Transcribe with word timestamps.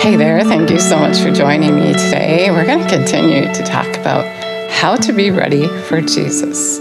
Hey 0.00 0.16
there, 0.16 0.42
thank 0.44 0.70
you 0.70 0.78
so 0.78 0.98
much 0.98 1.18
for 1.18 1.30
joining 1.30 1.74
me 1.74 1.92
today. 1.92 2.50
We're 2.50 2.64
going 2.64 2.82
to 2.82 2.88
continue 2.88 3.52
to 3.52 3.62
talk 3.62 3.86
about 3.98 4.24
how 4.70 4.96
to 4.96 5.12
be 5.12 5.30
ready 5.30 5.68
for 5.82 6.00
Jesus. 6.00 6.80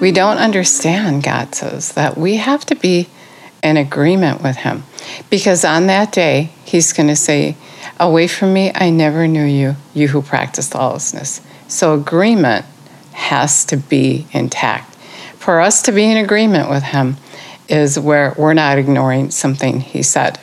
We 0.00 0.12
don't 0.12 0.38
understand, 0.38 1.22
God 1.22 1.54
says, 1.54 1.92
that 1.92 2.16
we 2.16 2.36
have 2.36 2.64
to 2.64 2.74
be 2.74 3.10
in 3.62 3.76
agreement 3.76 4.42
with 4.42 4.56
Him 4.56 4.84
because 5.28 5.62
on 5.62 5.88
that 5.88 6.10
day, 6.10 6.52
He's 6.64 6.94
going 6.94 7.08
to 7.08 7.16
say, 7.16 7.54
Away 8.00 8.28
from 8.28 8.54
me, 8.54 8.72
I 8.74 8.88
never 8.88 9.28
knew 9.28 9.44
you, 9.44 9.76
you 9.92 10.08
who 10.08 10.22
practice 10.22 10.74
lawlessness. 10.74 11.42
So 11.68 11.92
agreement 11.92 12.64
has 13.12 13.66
to 13.66 13.76
be 13.76 14.26
intact. 14.32 14.94
For 15.36 15.60
us 15.60 15.82
to 15.82 15.92
be 15.92 16.04
in 16.04 16.16
agreement 16.16 16.70
with 16.70 16.82
Him 16.82 17.18
is 17.68 18.00
where 18.00 18.34
we're 18.38 18.54
not 18.54 18.78
ignoring 18.78 19.32
something 19.32 19.82
He 19.82 20.02
said. 20.02 20.40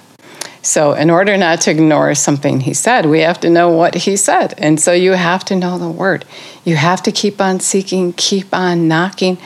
So, 0.64 0.94
in 0.94 1.10
order 1.10 1.38
not 1.38 1.62
to 1.62 1.72
ignore 1.72 2.14
something 2.14 2.62
he 2.62 2.76
said, 2.76 3.08
we 3.08 3.22
have 3.22 3.40
to 3.40 3.50
know 3.50 3.70
what 3.70 3.96
he 3.96 4.16
said. 4.16 4.54
And 4.60 4.80
so, 4.80 4.92
you 4.92 5.14
have 5.14 5.44
to 5.46 5.56
know 5.56 5.80
the 5.80 5.90
word. 5.90 6.24
You 6.64 6.76
have 6.76 7.02
to 7.04 7.12
keep 7.12 7.42
on 7.42 7.60
seeking, 7.60 8.14
keep 8.14 8.54
on 8.54 8.88
knocking, 8.88 9.40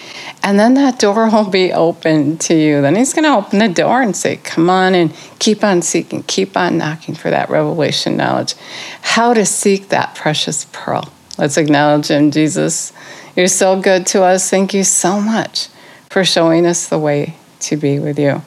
and 0.44 0.60
then 0.60 0.74
that 0.74 1.00
door 1.00 1.30
will 1.32 1.50
be 1.50 1.72
open 1.72 2.38
to 2.40 2.54
you. 2.54 2.82
Then 2.82 2.96
he's 2.96 3.14
going 3.14 3.24
to 3.24 3.36
open 3.36 3.60
the 3.60 3.70
door 3.70 4.02
and 4.02 4.14
say, 4.14 4.38
Come 4.38 4.70
on 4.70 4.94
and 4.94 5.16
keep 5.40 5.64
on 5.64 5.82
seeking, 5.82 6.24
keep 6.24 6.58
on 6.58 6.78
knocking 6.78 7.16
for 7.16 7.30
that 7.30 7.50
revelation 7.50 8.18
knowledge. 8.18 8.56
How 9.02 9.34
to 9.34 9.46
seek 9.46 9.90
that 9.90 10.16
precious 10.16 10.66
pearl. 10.74 11.14
Let's 11.38 11.58
acknowledge 11.58 12.08
him, 12.08 12.32
Jesus. 12.32 12.92
You're 13.38 13.48
so 13.48 13.80
good 13.80 14.06
to 14.08 14.24
us. 14.24 14.50
Thank 14.50 14.74
you 14.74 14.84
so 14.84 15.22
much 15.22 15.70
for 16.10 16.26
showing 16.26 16.66
us 16.66 16.90
the 16.90 17.00
way 17.00 17.36
to 17.60 17.78
be 17.78 18.00
with 18.00 18.20
you 18.20 18.42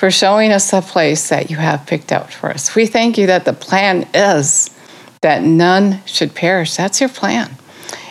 for 0.00 0.10
showing 0.10 0.50
us 0.50 0.72
a 0.72 0.80
place 0.80 1.28
that 1.28 1.50
you 1.50 1.58
have 1.58 1.86
picked 1.86 2.10
out 2.10 2.32
for 2.32 2.48
us. 2.48 2.74
We 2.74 2.86
thank 2.86 3.18
you 3.18 3.26
that 3.26 3.44
the 3.44 3.52
plan 3.52 4.08
is 4.14 4.70
that 5.20 5.42
none 5.42 6.00
should 6.06 6.34
perish. 6.34 6.74
That's 6.74 7.02
your 7.02 7.10
plan. 7.10 7.50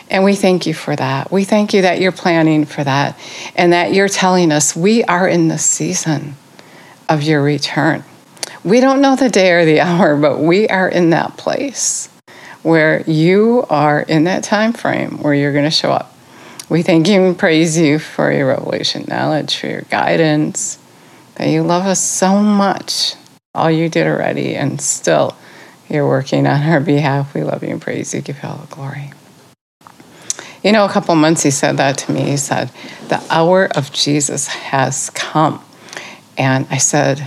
And 0.08 0.22
we 0.22 0.36
thank 0.36 0.66
you 0.66 0.72
for 0.72 0.94
that. 0.94 1.32
We 1.32 1.42
thank 1.42 1.74
you 1.74 1.82
that 1.82 2.00
you're 2.00 2.12
planning 2.12 2.64
for 2.64 2.84
that 2.84 3.18
and 3.56 3.72
that 3.72 3.92
you're 3.92 4.08
telling 4.08 4.52
us 4.52 4.76
we 4.76 5.02
are 5.02 5.26
in 5.26 5.48
the 5.48 5.58
season 5.58 6.36
of 7.08 7.24
your 7.24 7.42
return. 7.42 8.04
We 8.62 8.78
don't 8.78 9.00
know 9.00 9.16
the 9.16 9.28
day 9.28 9.50
or 9.50 9.64
the 9.64 9.80
hour, 9.80 10.16
but 10.16 10.38
we 10.38 10.68
are 10.68 10.88
in 10.88 11.10
that 11.10 11.36
place 11.36 12.08
where 12.62 13.02
you 13.10 13.64
are 13.68 14.02
in 14.02 14.22
that 14.24 14.44
time 14.44 14.74
frame 14.74 15.20
where 15.22 15.34
you're 15.34 15.52
going 15.52 15.64
to 15.64 15.72
show 15.72 15.90
up. 15.90 16.14
We 16.68 16.82
thank 16.82 17.08
you 17.08 17.20
and 17.24 17.36
praise 17.36 17.76
you 17.76 17.98
for 17.98 18.30
your 18.30 18.46
revelation 18.46 19.06
knowledge, 19.08 19.56
for 19.56 19.66
your 19.66 19.82
guidance, 19.90 20.79
you 21.44 21.62
love 21.62 21.86
us 21.86 22.02
so 22.02 22.40
much, 22.40 23.14
all 23.54 23.70
you 23.70 23.88
did 23.88 24.06
already, 24.06 24.54
and 24.54 24.80
still 24.80 25.36
you're 25.88 26.06
working 26.06 26.46
on 26.46 26.62
our 26.62 26.80
behalf. 26.80 27.34
We 27.34 27.42
love 27.42 27.62
you 27.62 27.70
and 27.70 27.82
praise 27.82 28.14
you. 28.14 28.20
Give 28.20 28.36
you 28.42 28.48
all 28.48 28.58
the 28.58 28.74
glory. 28.74 29.12
You 30.62 30.72
know, 30.72 30.84
a 30.84 30.90
couple 30.90 31.14
months 31.14 31.42
he 31.42 31.50
said 31.50 31.78
that 31.78 31.96
to 31.98 32.12
me. 32.12 32.22
He 32.22 32.36
said, 32.36 32.70
The 33.08 33.22
hour 33.30 33.66
of 33.74 33.92
Jesus 33.92 34.46
has 34.48 35.08
come. 35.10 35.64
And 36.36 36.66
I 36.70 36.76
said, 36.76 37.26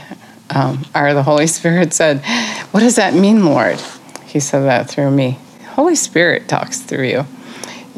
um, 0.51 0.83
the 0.93 1.23
Holy 1.23 1.47
Spirit 1.57 1.93
said, 1.93 2.23
What 2.71 2.81
does 2.81 2.95
that 2.95 3.13
mean, 3.13 3.45
Lord? 3.45 3.81
He 4.25 4.39
said 4.39 4.61
that 4.61 4.89
through 4.89 5.11
me. 5.11 5.39
Holy 5.71 5.95
Spirit 5.95 6.47
talks 6.47 6.79
through 6.79 7.07
you. 7.07 7.25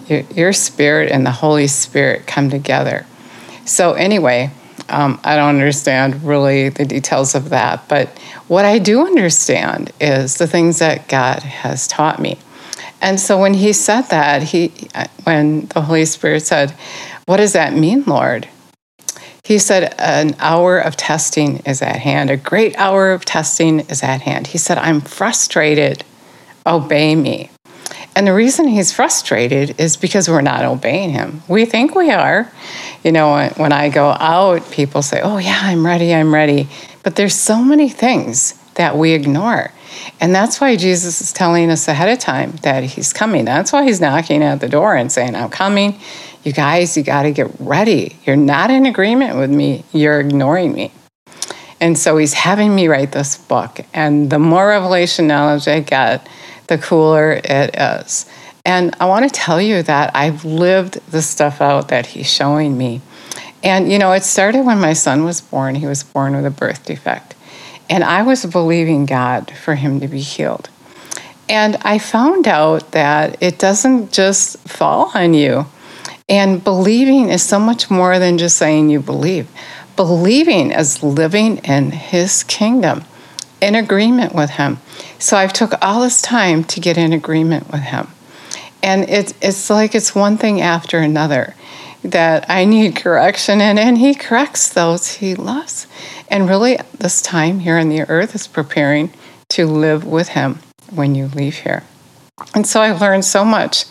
Your, 0.07 0.21
your 0.33 0.53
spirit 0.53 1.11
and 1.11 1.25
the 1.25 1.31
Holy 1.31 1.67
Spirit 1.67 2.27
come 2.27 2.49
together. 2.49 3.05
So, 3.65 3.93
anyway, 3.93 4.51
um, 4.89 5.19
I 5.23 5.35
don't 5.35 5.49
understand 5.49 6.23
really 6.23 6.69
the 6.69 6.85
details 6.85 7.35
of 7.35 7.49
that, 7.49 7.87
but 7.87 8.09
what 8.47 8.65
I 8.65 8.79
do 8.79 9.01
understand 9.05 9.91
is 9.99 10.37
the 10.37 10.47
things 10.47 10.79
that 10.79 11.07
God 11.07 11.39
has 11.39 11.87
taught 11.87 12.19
me. 12.19 12.37
And 13.01 13.19
so 13.19 13.39
when 13.39 13.53
he 13.53 13.73
said 13.73 14.03
that, 14.03 14.43
he 14.43 14.71
when 15.23 15.67
the 15.67 15.81
Holy 15.81 16.05
Spirit 16.05 16.41
said, 16.41 16.73
"What 17.25 17.37
does 17.37 17.53
that 17.53 17.73
mean, 17.73 18.03
Lord?" 18.05 18.47
He 19.43 19.59
said, 19.59 19.93
"An 19.99 20.35
hour 20.39 20.79
of 20.79 20.95
testing 20.95 21.57
is 21.65 21.81
at 21.81 21.97
hand. 21.97 22.29
A 22.29 22.37
great 22.37 22.75
hour 22.77 23.11
of 23.11 23.25
testing 23.25 23.81
is 23.81 24.01
at 24.01 24.21
hand." 24.21 24.47
He 24.47 24.57
said, 24.57 24.77
"I'm 24.77 25.01
frustrated. 25.01 26.03
Obey 26.65 27.15
me." 27.15 27.49
And 28.15 28.25
the 28.25 28.33
reason 28.33 28.67
he's 28.67 28.93
frustrated 28.93 29.79
is 29.79 29.97
because 29.97 30.29
we're 30.29 30.41
not 30.41 30.63
obeying 30.63 31.09
him. 31.09 31.43
We 31.49 31.65
think 31.65 31.95
we 31.95 32.11
are. 32.11 32.49
You 33.03 33.11
know, 33.11 33.49
when 33.57 33.73
I 33.73 33.89
go 33.89 34.07
out, 34.09 34.71
people 34.71 35.01
say, 35.01 35.19
Oh, 35.21 35.37
yeah, 35.37 35.59
I'm 35.63 35.85
ready, 35.85 36.13
I'm 36.13 36.33
ready. 36.33 36.69
But 37.03 37.17
there's 37.17 37.35
so 37.35 37.61
many 37.61 37.89
things 37.89 38.53
that 38.75 38.97
we 38.97 39.11
ignore. 39.11 39.71
And 40.21 40.33
that's 40.33 40.61
why 40.61 40.75
Jesus 40.75 41.21
is 41.21 41.33
telling 41.33 41.69
us 41.69 41.87
ahead 41.87 42.09
of 42.09 42.19
time 42.19 42.51
that 42.63 42.83
he's 42.83 43.11
coming. 43.11 43.45
That's 43.45 43.73
why 43.73 43.83
he's 43.83 43.99
knocking 43.99 44.43
at 44.43 44.59
the 44.59 44.69
door 44.69 44.95
and 44.95 45.11
saying, 45.11 45.35
I'm 45.35 45.49
coming. 45.49 45.99
You 46.43 46.53
guys, 46.53 46.95
you 46.95 47.03
got 47.03 47.23
to 47.23 47.31
get 47.31 47.51
ready. 47.59 48.15
You're 48.25 48.35
not 48.35 48.69
in 48.69 48.85
agreement 48.85 49.37
with 49.37 49.49
me, 49.49 49.83
you're 49.91 50.19
ignoring 50.19 50.73
me. 50.73 50.91
And 51.81 51.97
so 51.97 52.17
he's 52.17 52.33
having 52.33 52.73
me 52.73 52.87
write 52.87 53.11
this 53.11 53.37
book. 53.37 53.79
And 53.93 54.29
the 54.29 54.39
more 54.39 54.69
revelation 54.69 55.27
knowledge 55.27 55.67
I 55.67 55.81
get, 55.81 56.27
the 56.67 56.77
cooler 56.77 57.33
it 57.43 57.75
is. 57.75 58.25
And 58.65 58.95
I 58.99 59.05
want 59.05 59.25
to 59.25 59.29
tell 59.29 59.61
you 59.61 59.83
that 59.83 60.15
I've 60.15 60.43
lived 60.43 60.99
the 61.11 61.21
stuff 61.21 61.61
out 61.61 61.89
that 61.89 62.07
he's 62.07 62.31
showing 62.31 62.77
me. 62.77 63.01
And, 63.63 63.91
you 63.91 63.99
know, 63.99 64.11
it 64.11 64.23
started 64.23 64.65
when 64.65 64.79
my 64.79 64.93
son 64.93 65.23
was 65.23 65.41
born. 65.41 65.75
He 65.75 65.85
was 65.85 66.03
born 66.03 66.35
with 66.35 66.45
a 66.45 66.51
birth 66.51 66.85
defect. 66.85 67.35
And 67.89 68.03
I 68.03 68.23
was 68.23 68.45
believing 68.45 69.05
God 69.05 69.51
for 69.51 69.75
him 69.75 69.99
to 69.99 70.07
be 70.07 70.21
healed. 70.21 70.69
And 71.47 71.77
I 71.81 71.99
found 71.99 72.47
out 72.47 72.91
that 72.93 73.41
it 73.41 73.59
doesn't 73.59 74.11
just 74.11 74.57
fall 74.67 75.11
on 75.13 75.35
you. 75.35 75.67
And 76.27 76.63
believing 76.63 77.29
is 77.29 77.43
so 77.43 77.59
much 77.59 77.91
more 77.91 78.17
than 78.17 78.39
just 78.39 78.57
saying 78.57 78.89
you 78.89 78.99
believe. 78.99 79.47
Believing 79.95 80.71
is 80.71 81.03
living 81.03 81.57
in 81.57 81.91
his 81.91 82.43
kingdom 82.43 83.03
in 83.65 83.75
agreement 83.75 84.33
with 84.33 84.51
him. 84.51 84.77
So 85.19 85.37
I've 85.37 85.53
took 85.53 85.73
all 85.81 86.01
this 86.01 86.21
time 86.21 86.63
to 86.65 86.79
get 86.79 86.97
in 86.97 87.13
agreement 87.13 87.71
with 87.71 87.81
him. 87.81 88.07
And 88.83 89.09
it's 89.09 89.33
it's 89.41 89.69
like 89.69 89.95
it's 89.95 90.13
one 90.13 90.37
thing 90.37 90.61
after 90.61 90.99
another 90.99 91.55
that 92.03 92.45
I 92.47 92.65
need 92.65 92.95
correction 92.95 93.59
in, 93.61 93.79
and 93.79 93.97
he 93.97 94.13
corrects 94.13 94.69
those 94.69 95.15
he 95.15 95.33
loves. 95.33 95.87
And 96.29 96.47
really, 96.47 96.77
this 96.97 97.21
time 97.21 97.59
here 97.59 97.77
on 97.77 97.89
the 97.89 98.01
earth 98.01 98.35
is 98.35 98.47
preparing 98.47 99.11
to 99.49 99.65
live 99.65 100.05
with 100.05 100.29
him 100.29 100.59
when 100.91 101.15
you 101.15 101.27
leave 101.27 101.57
here. 101.57 101.83
And 102.53 102.67
so 102.67 102.81
I 102.81 102.91
learned 102.91 103.25
so 103.25 103.43
much 103.43 103.85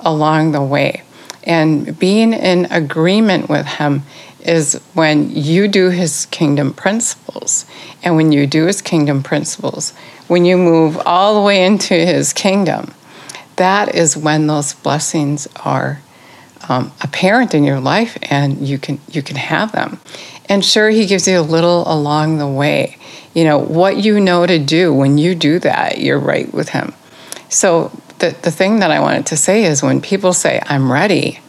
along 0.00 0.52
the 0.52 0.62
way. 0.62 1.02
And 1.44 1.98
being 1.98 2.32
in 2.32 2.66
agreement 2.66 3.48
with 3.48 3.66
him 3.66 4.02
is 4.48 4.80
when 4.94 5.30
you 5.30 5.68
do 5.68 5.90
his 5.90 6.26
kingdom 6.26 6.72
principles. 6.72 7.66
And 8.02 8.16
when 8.16 8.32
you 8.32 8.46
do 8.46 8.64
his 8.64 8.80
kingdom 8.80 9.22
principles, 9.22 9.92
when 10.26 10.44
you 10.44 10.56
move 10.56 11.00
all 11.04 11.34
the 11.34 11.46
way 11.46 11.64
into 11.64 11.94
his 11.94 12.32
kingdom, 12.32 12.94
that 13.56 13.94
is 13.94 14.16
when 14.16 14.46
those 14.46 14.72
blessings 14.72 15.46
are 15.64 16.00
um, 16.68 16.92
apparent 17.02 17.54
in 17.54 17.64
your 17.64 17.80
life 17.80 18.18
and 18.22 18.66
you 18.66 18.78
can 18.78 19.00
you 19.10 19.22
can 19.22 19.36
have 19.36 19.72
them. 19.72 20.00
And 20.48 20.64
sure 20.64 20.90
he 20.90 21.06
gives 21.06 21.28
you 21.28 21.38
a 21.38 21.42
little 21.42 21.90
along 21.90 22.38
the 22.38 22.48
way. 22.48 22.96
You 23.34 23.44
know, 23.44 23.58
what 23.58 23.98
you 23.98 24.18
know 24.18 24.46
to 24.46 24.58
do 24.58 24.92
when 24.92 25.18
you 25.18 25.34
do 25.34 25.58
that, 25.60 25.98
you're 26.00 26.18
right 26.18 26.52
with 26.52 26.70
him. 26.70 26.94
So 27.48 27.92
the, 28.18 28.36
the 28.42 28.50
thing 28.50 28.80
that 28.80 28.90
I 28.90 29.00
wanted 29.00 29.26
to 29.26 29.36
say 29.36 29.64
is 29.64 29.82
when 29.82 30.00
people 30.00 30.32
say, 30.32 30.60
I'm 30.66 30.90
ready, 30.90 31.40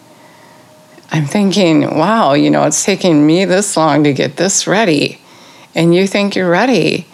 I'm 1.11 1.25
thinking, 1.25 1.81
wow, 1.97 2.33
you 2.33 2.49
know, 2.49 2.63
it's 2.63 2.83
taking 2.83 3.25
me 3.25 3.45
this 3.45 3.75
long 3.75 4.03
to 4.03 4.13
get 4.13 4.37
this 4.37 4.67
ready. 4.67 5.19
And 5.73 5.93
you 5.93 6.07
think 6.07 6.35
you're 6.35 6.49
ready. 6.49 7.07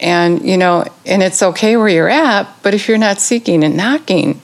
And, 0.00 0.44
you 0.46 0.56
know, 0.56 0.84
and 1.06 1.22
it's 1.22 1.42
okay 1.42 1.76
where 1.76 1.88
you're 1.88 2.08
at, 2.08 2.46
but 2.62 2.74
if 2.74 2.88
you're 2.88 2.98
not 2.98 3.20
seeking 3.20 3.64
and 3.64 3.76
knocking, 3.76 4.40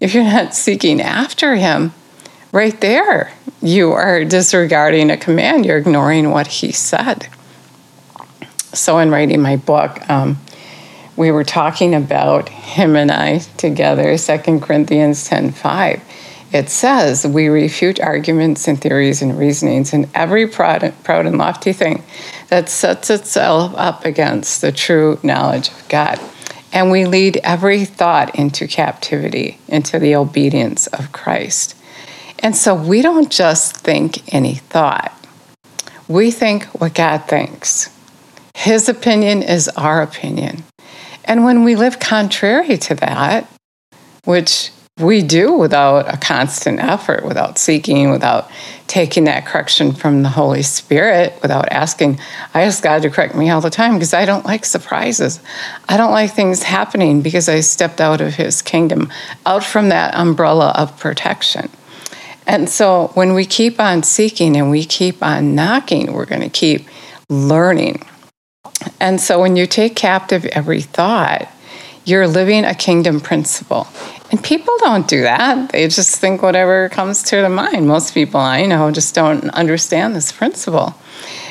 if 0.00 0.14
you're 0.14 0.24
not 0.24 0.54
seeking 0.54 1.00
after 1.00 1.56
Him, 1.56 1.92
right 2.52 2.80
there, 2.80 3.32
you 3.60 3.92
are 3.92 4.24
disregarding 4.24 5.10
a 5.10 5.16
command. 5.16 5.66
You're 5.66 5.78
ignoring 5.78 6.30
what 6.30 6.46
He 6.46 6.72
said. 6.72 7.28
So, 8.72 8.98
in 8.98 9.10
writing 9.10 9.40
my 9.40 9.56
book, 9.56 10.08
um, 10.08 10.38
we 11.16 11.30
were 11.30 11.44
talking 11.44 11.94
about 11.94 12.48
him 12.48 12.94
and 12.94 13.10
I 13.10 13.38
together, 13.56 14.16
2 14.18 14.60
Corinthians 14.60 15.24
10 15.24 15.52
5 15.52 16.02
it 16.56 16.70
says, 16.70 17.26
We 17.26 17.48
refute 17.48 18.00
arguments 18.00 18.66
and 18.66 18.80
theories 18.80 19.20
and 19.20 19.38
reasonings 19.38 19.92
and 19.92 20.08
every 20.14 20.46
proud, 20.46 20.82
and 20.82 21.38
lofty 21.38 21.72
thing 21.72 22.02
that 22.48 22.68
sets 22.68 23.10
itself 23.10 23.74
up 23.76 24.04
against 24.04 24.62
the 24.62 24.72
true 24.72 25.18
knowledge 25.22 25.68
of 25.68 25.88
God. 25.88 26.18
And 26.72 26.90
we 26.90 27.04
lead 27.04 27.38
every 27.44 27.84
thought 27.84 28.34
into 28.34 28.66
captivity, 28.66 29.58
into 29.68 29.98
the 29.98 30.16
obedience 30.16 30.86
of 30.88 31.12
Christ. 31.12 31.76
And 32.38 32.56
so 32.56 32.74
we 32.74 33.02
don't 33.02 33.30
just 33.30 33.76
think 33.76 34.32
any 34.34 34.54
thought, 34.54 35.12
we 36.08 36.30
think 36.30 36.64
what 36.66 36.94
God 36.94 37.24
thinks. 37.28 37.90
His 38.54 38.88
opinion 38.88 39.42
is 39.42 39.68
our 39.68 40.02
opinion. 40.02 40.64
And 41.24 41.44
when 41.44 41.64
we 41.64 41.76
live 41.76 41.98
contrary 41.98 42.78
to 42.78 42.94
that, 42.96 43.48
which 44.24 44.70
we 44.98 45.20
do 45.20 45.52
without 45.52 46.12
a 46.12 46.16
constant 46.16 46.80
effort, 46.80 47.22
without 47.22 47.58
seeking, 47.58 48.10
without 48.10 48.50
taking 48.86 49.24
that 49.24 49.44
correction 49.44 49.92
from 49.92 50.22
the 50.22 50.30
Holy 50.30 50.62
Spirit, 50.62 51.38
without 51.42 51.70
asking. 51.70 52.18
I 52.54 52.62
ask 52.62 52.82
God 52.82 53.02
to 53.02 53.10
correct 53.10 53.34
me 53.34 53.50
all 53.50 53.60
the 53.60 53.68
time 53.68 53.94
because 53.94 54.14
I 54.14 54.24
don't 54.24 54.46
like 54.46 54.64
surprises. 54.64 55.38
I 55.86 55.98
don't 55.98 56.12
like 56.12 56.32
things 56.32 56.62
happening 56.62 57.20
because 57.20 57.46
I 57.46 57.60
stepped 57.60 58.00
out 58.00 58.22
of 58.22 58.36
His 58.36 58.62
kingdom, 58.62 59.12
out 59.44 59.62
from 59.62 59.90
that 59.90 60.14
umbrella 60.14 60.72
of 60.74 60.98
protection. 60.98 61.68
And 62.46 62.70
so 62.70 63.08
when 63.12 63.34
we 63.34 63.44
keep 63.44 63.78
on 63.78 64.02
seeking 64.02 64.56
and 64.56 64.70
we 64.70 64.84
keep 64.84 65.22
on 65.22 65.54
knocking, 65.54 66.14
we're 66.14 66.24
going 66.24 66.40
to 66.40 66.48
keep 66.48 66.86
learning. 67.28 68.02
And 68.98 69.20
so 69.20 69.40
when 69.40 69.56
you 69.56 69.66
take 69.66 69.94
captive 69.94 70.46
every 70.46 70.80
thought, 70.80 71.52
you're 72.06 72.28
living 72.28 72.64
a 72.64 72.74
kingdom 72.74 73.20
principle. 73.20 73.88
And 74.30 74.42
people 74.42 74.74
don't 74.80 75.06
do 75.06 75.22
that. 75.22 75.70
They 75.70 75.86
just 75.88 76.16
think 76.16 76.42
whatever 76.42 76.88
comes 76.88 77.22
to 77.24 77.36
their 77.36 77.48
mind. 77.48 77.86
Most 77.86 78.12
people 78.12 78.40
I 78.40 78.66
know 78.66 78.90
just 78.90 79.14
don't 79.14 79.48
understand 79.50 80.16
this 80.16 80.32
principle. 80.32 80.94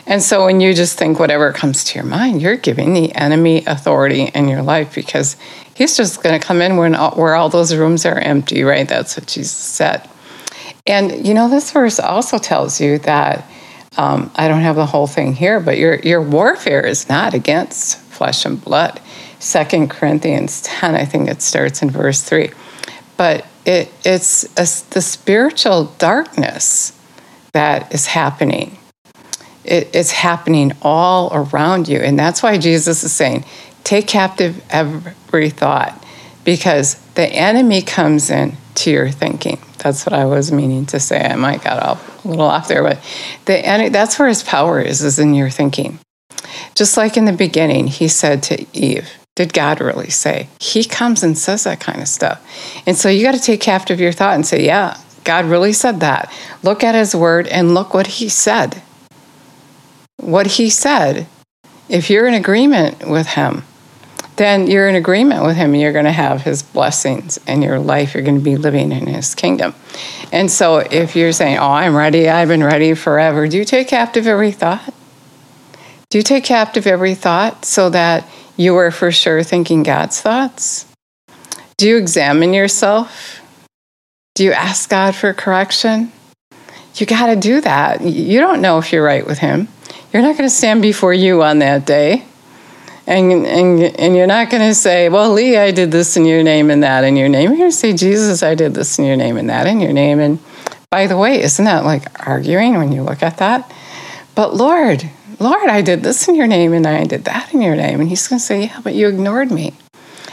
And 0.06 0.22
so 0.22 0.46
when 0.46 0.60
you 0.62 0.74
just 0.74 0.98
think 0.98 1.18
whatever 1.20 1.52
comes 1.52 1.84
to 1.86 1.96
your 1.96 2.06
mind, 2.06 2.42
you're 2.42 2.58
giving 2.58 2.94
the 2.94 3.14
enemy 3.16 3.64
authority 3.66 4.24
in 4.24 4.48
your 4.48 4.62
life 4.62 4.94
because 4.94 5.36
he's 5.74 5.98
just 5.98 6.22
going 6.22 6.40
to 6.40 6.46
come 6.46 6.62
in 6.62 6.78
when 6.78 6.96
all, 6.96 7.12
where 7.12 7.36
all 7.36 7.50
those 7.50 7.74
rooms 7.74 8.06
are 8.06 8.20
empty, 8.20 8.64
right? 8.64 8.88
That's 8.88 9.18
what 9.18 9.28
Jesus 9.28 9.52
said. 9.52 10.08
And 10.86 11.26
you 11.26 11.34
know, 11.34 11.50
this 11.50 11.72
verse 11.72 12.00
also 12.00 12.38
tells 12.38 12.80
you 12.80 13.00
that 13.00 13.50
um, 13.98 14.30
I 14.36 14.48
don't 14.48 14.62
have 14.62 14.76
the 14.76 14.86
whole 14.86 15.08
thing 15.08 15.34
here, 15.34 15.60
but 15.60 15.78
your 15.78 15.96
your 16.00 16.22
warfare 16.22 16.86
is 16.86 17.10
not 17.10 17.34
against 17.34 17.98
flesh 17.98 18.46
and 18.46 18.62
blood. 18.62 19.02
Second 19.40 19.90
Corinthians 19.90 20.62
10, 20.64 20.96
I 20.96 21.06
think 21.06 21.30
it 21.30 21.42
starts 21.42 21.82
in 21.82 21.90
verse 21.90 22.22
3 22.22 22.52
but 23.18 23.46
it, 23.66 23.92
it's 24.04 24.44
a, 24.58 24.66
the 24.94 25.02
spiritual 25.02 25.86
darkness 25.98 26.98
that 27.54 27.94
is 27.94 28.08
happening. 28.08 28.78
It, 29.64 29.96
it's 29.96 30.12
happening 30.12 30.74
all 30.82 31.30
around 31.34 31.88
you. 31.88 32.00
And 32.00 32.20
that's 32.20 32.44
why 32.44 32.58
Jesus 32.58 33.04
is 33.04 33.14
saying, 33.14 33.46
take 33.84 34.08
captive 34.08 34.64
every 34.70 35.50
thought, 35.50 36.06
because 36.44 36.96
the 37.16 37.28
enemy 37.28 37.82
comes 37.82 38.30
in 38.30 38.58
to 38.76 38.92
your 38.92 39.10
thinking. 39.10 39.60
That's 39.80 40.06
what 40.06 40.14
I 40.14 40.26
was 40.26 40.52
meaning 40.52 40.86
to 40.88 41.00
say. 41.00 41.24
I 41.24 41.36
might 41.36 41.64
got 41.64 41.82
off 41.82 42.26
a 42.26 42.28
little 42.28 42.46
off 42.46 42.68
there, 42.68 42.84
but 42.84 43.00
the 43.46 43.58
enemy, 43.66 43.90
that's 43.90 44.20
where 44.20 44.28
his 44.28 44.44
power 44.44 44.82
is, 44.82 45.02
is 45.02 45.20
in 45.20 45.34
your 45.34 45.50
thinking. 45.50 46.00
Just 46.76 46.98
like 46.98 47.18
in 47.18 47.26
the 47.26 47.34
beginning, 47.34 47.88
he 47.88 48.08
said 48.08 48.44
to 48.44 48.66
Eve, 48.78 49.10
did 49.36 49.54
God 49.54 49.82
really 49.82 50.10
say? 50.10 50.50
He 50.60 50.84
comes 50.86 51.22
and 51.22 51.38
says 51.38 51.66
that 51.66 51.82
kind 51.82 52.02
of 52.02 52.08
stuff. 52.08 52.42
And 52.88 52.98
so 52.98 53.10
you 53.10 53.24
got 53.24 53.34
to 53.34 53.42
take 53.42 53.62
captive 53.62 54.00
your 54.00 54.14
thought 54.14 54.36
and 54.36 54.46
say, 54.46 54.66
yeah, 54.66 54.98
God 55.26 55.46
really 55.46 55.74
said 55.74 56.00
that. 56.00 56.32
Look 56.64 56.84
at 56.84 56.96
his 56.96 57.14
word 57.16 57.48
and 57.48 57.74
look 57.74 57.94
what 57.94 58.08
he 58.08 58.30
said. 58.30 58.82
What 60.18 60.48
he 60.48 60.70
said, 60.70 61.28
if 61.90 62.10
you're 62.10 62.28
in 62.28 62.34
agreement 62.34 63.08
with 63.08 63.28
him, 63.28 63.64
then 64.38 64.68
you're 64.68 64.88
in 64.88 64.96
agreement 64.96 65.44
with 65.44 65.56
him. 65.56 65.76
You're 65.76 65.94
going 65.94 66.06
to 66.06 66.12
have 66.12 66.42
his 66.42 66.64
blessings 66.64 67.38
in 67.48 67.62
your 67.62 67.80
life. 67.80 68.14
You're 68.14 68.24
going 68.24 68.38
to 68.38 68.44
be 68.44 68.58
living 68.58 68.92
in 68.92 69.08
his 69.08 69.36
kingdom. 69.36 69.74
And 70.32 70.52
so 70.52 70.78
if 70.78 71.16
you're 71.16 71.32
saying, 71.32 71.58
oh, 71.58 71.72
I'm 71.72 71.96
ready, 71.96 72.30
I've 72.30 72.48
been 72.48 72.64
ready 72.64 72.94
forever, 72.94 73.48
do 73.48 73.58
you 73.58 73.66
take 73.66 73.88
captive 73.88 74.28
every 74.28 74.52
thought? 74.52 74.94
Do 76.10 76.18
you 76.18 76.24
take 76.24 76.44
captive 76.44 76.86
every 76.88 77.16
thought 77.16 77.66
so 77.66 77.90
that 77.90 78.28
you 78.58 78.76
are 78.78 78.92
for 78.92 79.12
sure 79.12 79.44
thinking 79.44 79.84
God's 79.84 80.22
thoughts? 80.22 80.86
Do 81.78 81.88
you 81.88 81.98
examine 81.98 82.54
yourself? 82.54 83.42
Do 84.36 84.44
you 84.44 84.52
ask 84.52 84.90
God 84.90 85.16
for 85.16 85.34
correction? 85.34 86.12
You 86.96 87.06
got 87.06 87.28
to 87.28 87.36
do 87.36 87.62
that. 87.62 88.02
You 88.02 88.40
don't 88.40 88.62
know 88.62 88.78
if 88.78 88.94
you're 88.94 89.04
right 89.04 89.26
with 89.26 89.40
Him. 89.40 89.68
You're 90.14 90.22
not 90.22 90.38
going 90.38 90.50
to 90.50 90.56
stand 90.56 90.82
before 90.82 91.14
you 91.14 91.44
on 91.44 91.60
that 91.60 91.86
day. 91.86 92.26
And, 93.08 93.32
and, 93.46 93.82
and 93.82 94.16
you're 94.16 94.28
not 94.28 94.50
going 94.50 94.68
to 94.68 94.74
say, 94.74 95.10
Well, 95.10 95.32
Lee, 95.32 95.58
I 95.58 95.72
did 95.72 95.92
this 95.92 96.16
in 96.18 96.26
your 96.26 96.42
name 96.42 96.72
and 96.72 96.82
that 96.84 97.04
in 97.04 97.18
your 97.18 97.30
name. 97.30 97.50
You're 97.50 97.58
going 97.58 97.70
to 97.70 97.76
say, 97.76 97.94
Jesus, 97.94 98.42
I 98.42 98.56
did 98.56 98.74
this 98.74 98.98
in 98.98 99.06
your 99.06 99.18
name 99.18 99.38
and 99.38 99.50
that 99.50 99.68
in 99.68 99.82
your 99.82 99.94
name. 99.94 100.20
And 100.20 100.40
by 100.90 101.08
the 101.08 101.18
way, 101.18 101.42
isn't 101.42 101.66
that 101.66 101.84
like 101.84 102.28
arguing 102.28 102.78
when 102.78 102.92
you 102.92 103.04
look 103.04 103.22
at 103.22 103.38
that? 103.38 103.72
But 104.34 104.56
Lord, 104.56 105.10
Lord, 105.40 105.70
I 105.70 105.82
did 105.82 106.04
this 106.04 106.28
in 106.28 106.36
your 106.36 106.48
name 106.48 106.74
and 106.74 106.88
I 106.88 107.04
did 107.04 107.26
that 107.26 107.54
in 107.54 107.62
your 107.62 107.76
name. 107.76 108.00
And 108.00 108.10
he's 108.10 108.28
going 108.28 108.40
to 108.40 108.46
say, 108.46 108.66
Yeah, 108.66 108.82
but 108.84 108.96
you 108.96 109.08
ignored 109.08 109.52
me. 109.52 109.74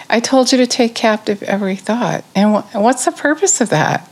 I 0.09 0.21
told 0.21 0.53
you 0.53 0.59
to 0.59 0.67
take 0.67 0.95
captive 0.95 1.43
every 1.43 1.77
thought. 1.77 2.25
And 2.35 2.53
what's 2.73 3.05
the 3.05 3.13
purpose 3.13 3.61
of 3.61 3.71
that? 3.71 4.09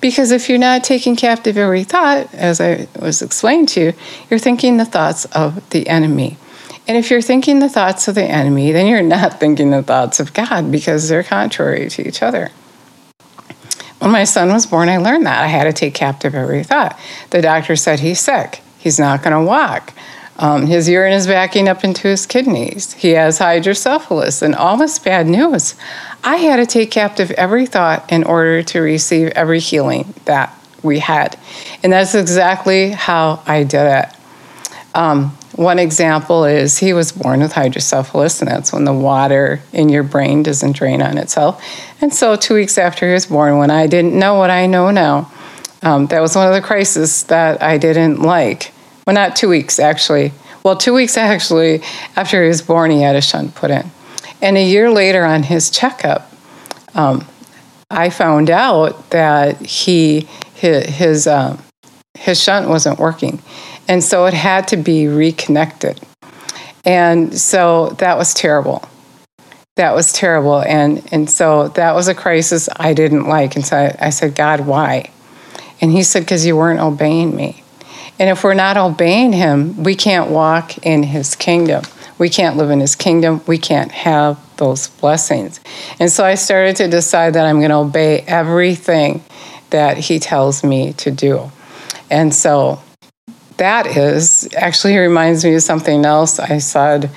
Because 0.00 0.30
if 0.30 0.48
you're 0.48 0.58
not 0.58 0.84
taking 0.84 1.16
captive 1.16 1.56
every 1.56 1.84
thought, 1.84 2.32
as 2.34 2.60
I 2.60 2.86
was 3.00 3.22
explained 3.22 3.68
to 3.70 3.80
you, 3.80 3.92
you're 4.30 4.38
thinking 4.38 4.76
the 4.76 4.84
thoughts 4.84 5.24
of 5.26 5.68
the 5.70 5.88
enemy. 5.88 6.36
And 6.86 6.96
if 6.96 7.10
you're 7.10 7.22
thinking 7.22 7.58
the 7.58 7.68
thoughts 7.68 8.08
of 8.08 8.14
the 8.14 8.24
enemy, 8.24 8.72
then 8.72 8.86
you're 8.86 9.02
not 9.02 9.40
thinking 9.40 9.70
the 9.70 9.82
thoughts 9.82 10.20
of 10.20 10.32
God 10.32 10.70
because 10.70 11.08
they're 11.08 11.22
contrary 11.22 11.88
to 11.90 12.06
each 12.06 12.22
other. 12.22 12.50
When 13.98 14.10
my 14.10 14.24
son 14.24 14.52
was 14.52 14.66
born, 14.66 14.88
I 14.88 14.98
learned 14.98 15.26
that. 15.26 15.42
I 15.42 15.48
had 15.48 15.64
to 15.64 15.72
take 15.72 15.94
captive 15.94 16.34
every 16.34 16.62
thought. 16.62 16.98
The 17.30 17.42
doctor 17.42 17.74
said 17.74 18.00
he's 18.00 18.20
sick, 18.20 18.62
he's 18.78 18.98
not 18.98 19.22
going 19.22 19.34
to 19.34 19.46
walk. 19.46 19.92
Um, 20.38 20.66
his 20.66 20.88
urine 20.88 21.14
is 21.14 21.26
backing 21.26 21.68
up 21.68 21.82
into 21.82 22.06
his 22.06 22.24
kidneys. 22.24 22.92
He 22.92 23.10
has 23.10 23.38
hydrocephalus 23.38 24.40
and 24.40 24.54
all 24.54 24.76
this 24.76 24.98
bad 24.98 25.26
news. 25.26 25.74
I 26.22 26.36
had 26.36 26.56
to 26.56 26.66
take 26.66 26.90
captive 26.90 27.30
every 27.32 27.66
thought 27.66 28.10
in 28.12 28.22
order 28.22 28.62
to 28.62 28.80
receive 28.80 29.28
every 29.28 29.58
healing 29.58 30.14
that 30.26 30.54
we 30.82 31.00
had. 31.00 31.38
And 31.82 31.92
that's 31.92 32.14
exactly 32.14 32.90
how 32.90 33.42
I 33.46 33.64
did 33.64 33.86
it. 33.86 34.06
Um, 34.94 35.36
one 35.56 35.80
example 35.80 36.44
is 36.44 36.78
he 36.78 36.92
was 36.92 37.10
born 37.10 37.40
with 37.40 37.52
hydrocephalus, 37.52 38.40
and 38.40 38.48
that's 38.48 38.72
when 38.72 38.84
the 38.84 38.92
water 38.92 39.60
in 39.72 39.88
your 39.88 40.04
brain 40.04 40.44
doesn't 40.44 40.76
drain 40.76 41.02
on 41.02 41.18
itself. 41.18 41.62
And 42.00 42.14
so, 42.14 42.36
two 42.36 42.54
weeks 42.54 42.78
after 42.78 43.08
he 43.08 43.12
was 43.12 43.26
born, 43.26 43.58
when 43.58 43.70
I 43.70 43.88
didn't 43.88 44.16
know 44.16 44.34
what 44.34 44.50
I 44.50 44.66
know 44.66 44.92
now, 44.92 45.30
um, 45.82 46.06
that 46.06 46.20
was 46.20 46.36
one 46.36 46.46
of 46.46 46.54
the 46.54 46.60
crises 46.60 47.24
that 47.24 47.60
I 47.60 47.76
didn't 47.76 48.22
like. 48.22 48.72
Well, 49.08 49.14
not 49.14 49.36
two 49.36 49.48
weeks 49.48 49.78
actually. 49.78 50.32
Well, 50.62 50.76
two 50.76 50.92
weeks 50.92 51.16
actually 51.16 51.80
after 52.14 52.42
he 52.42 52.48
was 52.48 52.60
born, 52.60 52.90
he 52.90 53.00
had 53.00 53.16
a 53.16 53.22
shunt 53.22 53.54
put 53.54 53.70
in. 53.70 53.90
And 54.42 54.58
a 54.58 54.62
year 54.62 54.90
later 54.90 55.24
on 55.24 55.44
his 55.44 55.70
checkup, 55.70 56.30
um, 56.94 57.26
I 57.90 58.10
found 58.10 58.50
out 58.50 59.08
that 59.08 59.62
he 59.62 60.28
his 60.56 60.84
his, 60.84 61.26
um, 61.26 61.58
his 62.18 62.38
shunt 62.42 62.68
wasn't 62.68 62.98
working, 62.98 63.40
and 63.88 64.04
so 64.04 64.26
it 64.26 64.34
had 64.34 64.68
to 64.68 64.76
be 64.76 65.08
reconnected. 65.08 65.98
And 66.84 67.34
so 67.34 67.96
that 68.00 68.18
was 68.18 68.34
terrible. 68.34 68.86
That 69.76 69.94
was 69.94 70.12
terrible, 70.12 70.60
and 70.60 71.02
and 71.10 71.30
so 71.30 71.68
that 71.68 71.94
was 71.94 72.08
a 72.08 72.14
crisis 72.14 72.68
I 72.76 72.92
didn't 72.92 73.26
like. 73.26 73.56
And 73.56 73.64
so 73.64 73.74
I, 73.74 73.96
I 74.08 74.10
said, 74.10 74.34
God, 74.34 74.66
why? 74.66 75.10
And 75.80 75.92
he 75.92 76.02
said, 76.02 76.24
because 76.24 76.44
you 76.44 76.58
weren't 76.58 76.80
obeying 76.80 77.34
me. 77.34 77.64
And 78.18 78.28
if 78.28 78.44
we're 78.44 78.54
not 78.54 78.76
obeying 78.76 79.32
him, 79.32 79.82
we 79.82 79.94
can't 79.94 80.30
walk 80.30 80.78
in 80.86 81.02
his 81.02 81.36
kingdom. 81.36 81.82
We 82.18 82.28
can't 82.28 82.56
live 82.56 82.70
in 82.70 82.80
his 82.80 82.96
kingdom. 82.96 83.40
We 83.46 83.58
can't 83.58 83.92
have 83.92 84.38
those 84.56 84.88
blessings. 84.88 85.60
And 86.00 86.10
so 86.10 86.24
I 86.24 86.34
started 86.34 86.76
to 86.76 86.88
decide 86.88 87.34
that 87.34 87.46
I'm 87.46 87.58
going 87.58 87.70
to 87.70 87.76
obey 87.76 88.20
everything 88.22 89.22
that 89.70 89.96
he 89.96 90.18
tells 90.18 90.64
me 90.64 90.92
to 90.94 91.10
do. 91.10 91.50
And 92.10 92.34
so 92.34 92.80
that 93.58 93.86
is 93.86 94.48
actually 94.56 94.96
reminds 94.96 95.44
me 95.44 95.54
of 95.54 95.62
something 95.62 96.04
else 96.04 96.38
I 96.38 96.58
said 96.58 97.10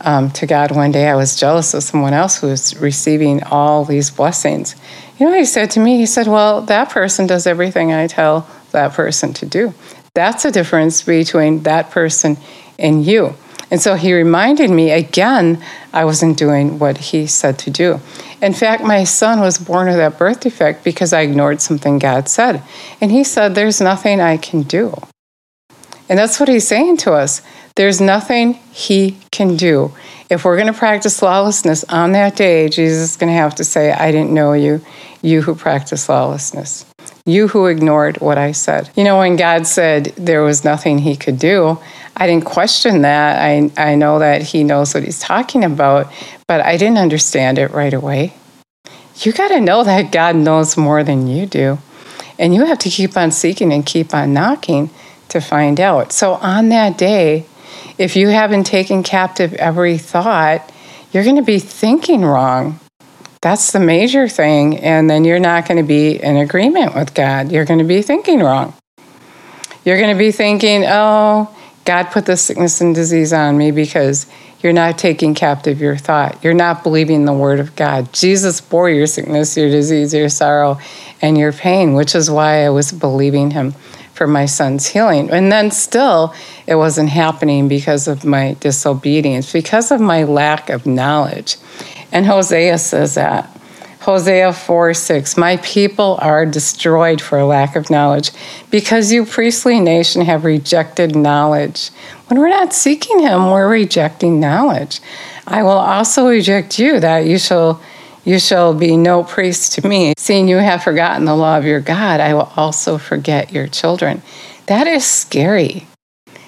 um, 0.00 0.30
to 0.32 0.46
God 0.46 0.74
one 0.74 0.92
day. 0.92 1.08
I 1.08 1.16
was 1.16 1.38
jealous 1.38 1.74
of 1.74 1.82
someone 1.82 2.12
else 2.12 2.40
who 2.40 2.48
was 2.48 2.76
receiving 2.80 3.42
all 3.44 3.84
these 3.84 4.10
blessings. 4.10 4.76
You 5.18 5.26
know, 5.26 5.36
he 5.36 5.44
said 5.44 5.70
to 5.72 5.80
me, 5.80 5.96
he 5.96 6.06
said, 6.06 6.26
Well, 6.26 6.62
that 6.62 6.90
person 6.90 7.26
does 7.26 7.46
everything 7.46 7.92
I 7.92 8.06
tell 8.06 8.48
that 8.72 8.92
person 8.92 9.32
to 9.34 9.46
do. 9.46 9.74
That's 10.16 10.46
a 10.46 10.50
difference 10.50 11.02
between 11.02 11.64
that 11.64 11.90
person 11.90 12.38
and 12.78 13.04
you. 13.04 13.34
And 13.70 13.82
so 13.82 13.96
he 13.96 14.14
reminded 14.14 14.70
me 14.70 14.90
again, 14.90 15.62
I 15.92 16.06
wasn't 16.06 16.38
doing 16.38 16.78
what 16.78 16.96
he 16.96 17.26
said 17.26 17.58
to 17.60 17.70
do. 17.70 18.00
In 18.40 18.54
fact, 18.54 18.82
my 18.82 19.04
son 19.04 19.40
was 19.40 19.58
born 19.58 19.88
with 19.88 19.96
that 19.96 20.16
birth 20.16 20.40
defect 20.40 20.84
because 20.84 21.12
I 21.12 21.20
ignored 21.20 21.60
something 21.60 21.98
God 21.98 22.30
said. 22.30 22.62
And 22.98 23.10
he 23.10 23.24
said, 23.24 23.54
There's 23.54 23.78
nothing 23.78 24.18
I 24.18 24.38
can 24.38 24.62
do. 24.62 24.94
And 26.08 26.18
that's 26.18 26.40
what 26.40 26.48
he's 26.48 26.66
saying 26.66 26.96
to 26.98 27.12
us. 27.12 27.42
There's 27.74 28.00
nothing 28.00 28.54
he 28.72 29.18
can 29.30 29.54
do. 29.56 29.92
If 30.30 30.46
we're 30.46 30.56
going 30.56 30.72
to 30.72 30.78
practice 30.78 31.20
lawlessness 31.20 31.84
on 31.90 32.12
that 32.12 32.36
day, 32.36 32.70
Jesus 32.70 33.10
is 33.10 33.16
going 33.18 33.30
to 33.30 33.38
have 33.38 33.56
to 33.56 33.64
say, 33.64 33.92
I 33.92 34.12
didn't 34.12 34.32
know 34.32 34.54
you, 34.54 34.80
you 35.20 35.42
who 35.42 35.54
practice 35.54 36.08
lawlessness. 36.08 36.86
You 37.26 37.48
who 37.48 37.66
ignored 37.66 38.18
what 38.20 38.38
I 38.38 38.52
said. 38.52 38.88
You 38.94 39.04
know, 39.04 39.18
when 39.18 39.36
God 39.36 39.66
said 39.66 40.06
there 40.16 40.42
was 40.42 40.64
nothing 40.64 40.98
he 40.98 41.16
could 41.16 41.38
do, 41.38 41.78
I 42.16 42.26
didn't 42.26 42.46
question 42.46 43.02
that. 43.02 43.42
I, 43.42 43.70
I 43.76 43.94
know 43.96 44.20
that 44.20 44.42
he 44.42 44.64
knows 44.64 44.94
what 44.94 45.02
he's 45.02 45.20
talking 45.20 45.64
about, 45.64 46.10
but 46.46 46.60
I 46.60 46.76
didn't 46.76 46.98
understand 46.98 47.58
it 47.58 47.72
right 47.72 47.92
away. 47.92 48.32
You 49.16 49.32
got 49.32 49.48
to 49.48 49.60
know 49.60 49.82
that 49.84 50.12
God 50.12 50.36
knows 50.36 50.76
more 50.76 51.02
than 51.02 51.26
you 51.26 51.46
do. 51.46 51.78
And 52.38 52.54
you 52.54 52.64
have 52.66 52.78
to 52.80 52.90
keep 52.90 53.16
on 53.16 53.32
seeking 53.32 53.72
and 53.72 53.84
keep 53.84 54.14
on 54.14 54.32
knocking 54.32 54.90
to 55.28 55.40
find 55.40 55.80
out. 55.80 56.12
So 56.12 56.34
on 56.34 56.68
that 56.68 56.96
day, 56.96 57.46
if 57.98 58.14
you 58.14 58.28
haven't 58.28 58.64
taken 58.64 59.02
captive 59.02 59.52
every 59.54 59.98
thought, 59.98 60.70
you're 61.12 61.24
going 61.24 61.36
to 61.36 61.42
be 61.42 61.58
thinking 61.58 62.24
wrong. 62.24 62.78
That's 63.46 63.70
the 63.70 63.78
major 63.78 64.26
thing. 64.28 64.78
And 64.78 65.08
then 65.08 65.22
you're 65.22 65.38
not 65.38 65.68
going 65.68 65.76
to 65.76 65.86
be 65.86 66.20
in 66.20 66.36
agreement 66.36 66.96
with 66.96 67.14
God. 67.14 67.52
You're 67.52 67.64
going 67.64 67.78
to 67.78 67.84
be 67.84 68.02
thinking 68.02 68.40
wrong. 68.40 68.74
You're 69.84 69.98
going 69.98 70.12
to 70.12 70.18
be 70.18 70.32
thinking, 70.32 70.82
oh, 70.84 71.56
God 71.84 72.10
put 72.10 72.26
this 72.26 72.42
sickness 72.42 72.80
and 72.80 72.92
disease 72.92 73.32
on 73.32 73.56
me 73.56 73.70
because 73.70 74.26
you're 74.62 74.72
not 74.72 74.98
taking 74.98 75.36
captive 75.36 75.80
your 75.80 75.96
thought. 75.96 76.42
You're 76.42 76.54
not 76.54 76.82
believing 76.82 77.24
the 77.24 77.32
word 77.32 77.60
of 77.60 77.76
God. 77.76 78.12
Jesus 78.12 78.60
bore 78.60 78.90
your 78.90 79.06
sickness, 79.06 79.56
your 79.56 79.70
disease, 79.70 80.12
your 80.12 80.28
sorrow, 80.28 80.80
and 81.22 81.38
your 81.38 81.52
pain, 81.52 81.94
which 81.94 82.16
is 82.16 82.28
why 82.28 82.64
I 82.64 82.70
was 82.70 82.90
believing 82.90 83.52
him 83.52 83.74
for 84.12 84.26
my 84.26 84.46
son's 84.46 84.88
healing. 84.88 85.30
And 85.30 85.52
then 85.52 85.70
still, 85.70 86.34
it 86.66 86.74
wasn't 86.74 87.10
happening 87.10 87.68
because 87.68 88.08
of 88.08 88.24
my 88.24 88.56
disobedience, 88.58 89.52
because 89.52 89.92
of 89.92 90.00
my 90.00 90.24
lack 90.24 90.68
of 90.68 90.84
knowledge. 90.84 91.58
And 92.16 92.24
Hosea 92.24 92.78
says 92.78 93.16
that. 93.16 93.46
Hosea 94.00 94.54
4 94.54 94.94
6, 94.94 95.36
my 95.36 95.58
people 95.58 96.16
are 96.22 96.46
destroyed 96.46 97.20
for 97.20 97.44
lack 97.44 97.76
of 97.76 97.90
knowledge 97.90 98.30
because 98.70 99.12
you, 99.12 99.26
priestly 99.26 99.80
nation, 99.80 100.22
have 100.22 100.46
rejected 100.46 101.14
knowledge. 101.14 101.90
When 102.28 102.40
we're 102.40 102.48
not 102.48 102.72
seeking 102.72 103.18
Him, 103.18 103.50
we're 103.50 103.68
rejecting 103.68 104.40
knowledge. 104.40 105.00
I 105.46 105.62
will 105.62 105.72
also 105.72 106.26
reject 106.26 106.78
you, 106.78 107.00
that 107.00 107.26
you 107.26 107.38
shall 107.38 107.82
you 108.24 108.38
shall 108.38 108.72
be 108.72 108.96
no 108.96 109.22
priest 109.22 109.72
to 109.74 109.86
me. 109.86 110.14
Seeing 110.16 110.48
you 110.48 110.56
have 110.56 110.82
forgotten 110.82 111.26
the 111.26 111.36
law 111.36 111.58
of 111.58 111.66
your 111.66 111.80
God, 111.80 112.20
I 112.20 112.32
will 112.32 112.50
also 112.56 112.96
forget 112.96 113.52
your 113.52 113.66
children. 113.66 114.22
That 114.68 114.86
is 114.86 115.04
scary. 115.04 115.86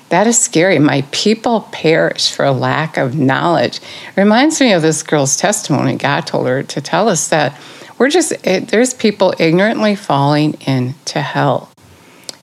That 0.09 0.27
is 0.27 0.39
scary. 0.39 0.79
My 0.79 1.03
people 1.13 1.69
perish 1.73 2.31
for 2.31 2.51
lack 2.51 2.97
of 2.97 3.17
knowledge. 3.17 3.81
Reminds 4.17 4.61
me 4.61 4.73
of 4.73 4.83
this 4.83 5.03
girl's 5.03 5.37
testimony. 5.37 5.97
God 5.97 6.27
told 6.27 6.47
her 6.47 6.63
to 6.63 6.81
tell 6.81 7.09
us 7.09 7.29
that 7.29 7.59
we're 7.99 8.11
just, 8.11 8.33
it, 8.47 8.69
there's 8.69 8.95
people 8.95 9.35
ignorantly 9.39 9.97
falling 9.97 10.55
into 10.67 11.21
hell. 11.21 11.71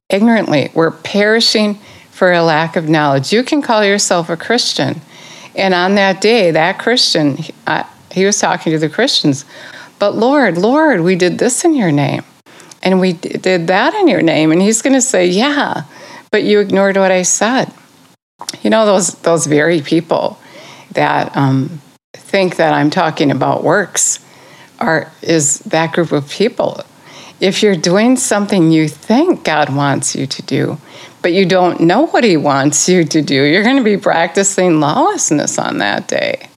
Ignorantly. 0.10 0.70
We're 0.74 0.92
perishing 0.92 1.80
for 2.12 2.32
a 2.32 2.44
lack 2.44 2.76
of 2.76 2.88
knowledge. 2.88 3.34
You 3.34 3.44
can 3.44 3.62
call 3.62 3.84
yourself 3.84 4.30
a 4.30 4.38
Christian. 4.38 5.02
And 5.56 5.74
on 5.74 5.96
that 5.96 6.22
day, 6.22 6.52
that 6.52 6.78
Christian, 6.78 7.38
uh, 7.66 7.84
he 8.12 8.26
was 8.26 8.40
talking 8.40 8.74
to 8.74 8.80
the 8.80 8.90
Christians. 8.90 9.46
But 9.98 10.16
Lord, 10.16 10.58
Lord, 10.58 11.02
we 11.02 11.16
did 11.16 11.40
this 11.40 11.66
in 11.66 11.74
your 11.74 11.92
name. 11.92 12.24
And 12.84 13.00
we 13.00 13.14
did 13.14 13.68
that 13.68 13.94
in 13.96 14.08
your 14.08 14.22
name. 14.22 14.52
And 14.52 14.62
he's 14.62 14.82
going 14.82 14.94
to 14.94 15.02
say, 15.02 15.28
Yeah, 15.28 15.84
but 16.32 16.44
you 16.44 16.60
ignored 16.60 16.98
what 16.98 17.12
I 17.12 17.24
said. 17.24 17.72
You 18.62 18.70
know, 18.70 18.86
those, 18.86 19.16
those 19.16 19.46
very 19.46 19.82
people 19.82 20.38
that 20.92 21.36
um, 21.36 21.82
think 22.14 22.58
that 22.58 22.74
I'm 22.74 22.90
talking 22.90 23.32
about 23.32 23.64
works 23.64 24.20
are, 24.80 25.12
is 25.22 25.60
that 25.60 25.94
group 25.94 26.12
of 26.12 26.30
people. 26.30 26.82
If 27.40 27.62
you're 27.64 27.76
doing 27.76 28.18
something 28.18 28.72
you 28.72 28.88
think 28.88 29.44
God 29.44 29.74
wants 29.74 30.16
you 30.16 30.26
to 30.26 30.42
do, 30.42 30.78
but 31.22 31.34
you 31.34 31.46
don't 31.46 31.82
know 31.82 32.08
what 32.08 32.24
He 32.24 32.38
wants 32.38 32.88
you 32.88 33.04
to 33.04 33.22
do, 33.22 33.44
you're 33.44 33.64
going 33.64 33.78
to 33.78 33.84
be 33.84 33.98
practicing 33.98 34.80
lawlessness 34.80 35.60
on 35.60 35.80
that 35.80 36.08
day. 36.08 36.50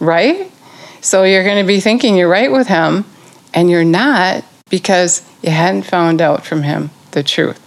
Right? 0.00 0.50
So 1.02 1.24
you're 1.24 1.44
going 1.44 1.62
to 1.62 1.66
be 1.66 1.80
thinking 1.80 2.16
you're 2.16 2.28
right 2.28 2.50
with 2.50 2.68
him, 2.68 3.04
and 3.52 3.68
you're 3.68 3.84
not 3.84 4.44
because 4.70 5.22
you 5.42 5.50
hadn't 5.50 5.82
found 5.82 6.22
out 6.22 6.46
from 6.46 6.62
him 6.62 6.90
the 7.10 7.22
truth. 7.22 7.60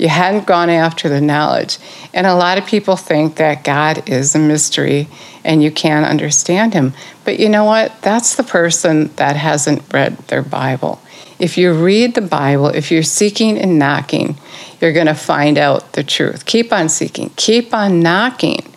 You 0.00 0.08
hadn't 0.08 0.46
gone 0.46 0.70
after 0.70 1.10
the 1.10 1.20
knowledge. 1.20 1.76
And 2.14 2.26
a 2.26 2.34
lot 2.34 2.56
of 2.56 2.64
people 2.64 2.96
think 2.96 3.36
that 3.36 3.64
God 3.64 4.08
is 4.08 4.34
a 4.34 4.38
mystery 4.38 5.08
and 5.44 5.62
you 5.62 5.70
can't 5.70 6.06
understand 6.06 6.72
him. 6.72 6.94
But 7.26 7.38
you 7.38 7.50
know 7.50 7.64
what? 7.64 8.00
That's 8.00 8.34
the 8.34 8.42
person 8.42 9.08
that 9.16 9.36
hasn't 9.36 9.92
read 9.92 10.16
their 10.28 10.42
Bible. 10.42 11.02
If 11.38 11.58
you 11.58 11.74
read 11.74 12.14
the 12.14 12.22
Bible, 12.22 12.68
if 12.68 12.90
you're 12.90 13.02
seeking 13.02 13.58
and 13.58 13.78
knocking, 13.78 14.38
you're 14.80 14.94
going 14.94 15.06
to 15.06 15.14
find 15.14 15.58
out 15.58 15.92
the 15.92 16.02
truth. 16.02 16.46
Keep 16.46 16.72
on 16.72 16.88
seeking, 16.88 17.30
keep 17.36 17.74
on 17.74 18.00
knocking 18.00 18.72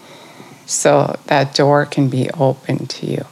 so 0.65 1.17
that 1.27 1.55
door 1.55 1.85
can 1.85 2.09
be 2.09 2.29
open 2.31 2.85
to 2.87 3.05
you. 3.05 3.25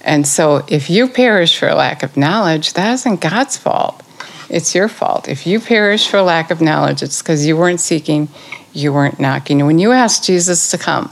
And 0.00 0.28
so 0.28 0.64
if 0.68 0.88
you 0.88 1.08
perish 1.08 1.58
for 1.58 1.72
lack 1.74 2.04
of 2.04 2.16
knowledge, 2.16 2.74
that 2.74 2.92
isn't 2.92 3.20
God's 3.20 3.56
fault. 3.56 4.01
It's 4.52 4.74
your 4.74 4.88
fault. 4.88 5.28
If 5.28 5.46
you 5.46 5.60
perish 5.60 6.06
for 6.08 6.20
lack 6.20 6.50
of 6.50 6.60
knowledge, 6.60 7.02
it's 7.02 7.22
because 7.22 7.46
you 7.46 7.56
weren't 7.56 7.80
seeking, 7.80 8.28
you 8.74 8.92
weren't 8.92 9.18
knocking. 9.18 9.64
When 9.64 9.78
you 9.78 9.92
ask 9.92 10.22
Jesus 10.22 10.70
to 10.72 10.78
come 10.78 11.10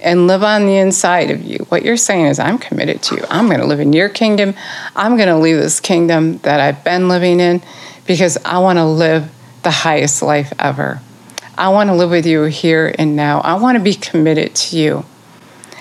and 0.00 0.28
live 0.28 0.44
on 0.44 0.66
the 0.66 0.76
inside 0.76 1.32
of 1.32 1.42
you, 1.42 1.66
what 1.70 1.82
you're 1.82 1.96
saying 1.96 2.26
is, 2.26 2.38
I'm 2.38 2.56
committed 2.56 3.02
to 3.02 3.16
you. 3.16 3.24
I'm 3.28 3.48
going 3.48 3.58
to 3.58 3.66
live 3.66 3.80
in 3.80 3.92
your 3.92 4.08
kingdom. 4.08 4.54
I'm 4.94 5.16
going 5.16 5.28
to 5.28 5.36
leave 5.36 5.56
this 5.56 5.80
kingdom 5.80 6.38
that 6.38 6.60
I've 6.60 6.84
been 6.84 7.08
living 7.08 7.40
in 7.40 7.62
because 8.06 8.38
I 8.44 8.58
want 8.60 8.78
to 8.78 8.84
live 8.84 9.28
the 9.64 9.72
highest 9.72 10.22
life 10.22 10.52
ever. 10.60 11.00
I 11.58 11.70
want 11.70 11.90
to 11.90 11.96
live 11.96 12.10
with 12.10 12.26
you 12.26 12.44
here 12.44 12.94
and 12.96 13.16
now. 13.16 13.40
I 13.40 13.54
want 13.54 13.76
to 13.76 13.82
be 13.82 13.94
committed 13.94 14.54
to 14.54 14.78
you. 14.78 15.04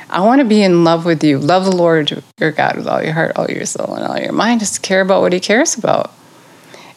I 0.10 0.22
want 0.22 0.40
to 0.42 0.46
be 0.46 0.64
in 0.64 0.84
love 0.84 1.06
with 1.06 1.24
you. 1.24 1.38
Love 1.38 1.66
the 1.66 1.76
Lord 1.76 2.24
your 2.40 2.52
God 2.52 2.76
with 2.76 2.88
all 2.88 3.04
your 3.04 3.14
heart, 3.14 3.34
all 3.36 3.46
your 3.46 3.68
soul, 3.68 3.94
and 3.94 4.04
all 4.04 4.18
your 4.18 4.32
mind. 4.32 4.62
Just 4.62 4.82
care 4.82 5.02
about 5.02 5.22
what 5.22 5.32
He 5.34 5.40
cares 5.40 5.78
about. 5.78 6.12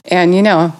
And, 0.06 0.34
you 0.34 0.42
know, 0.42 0.74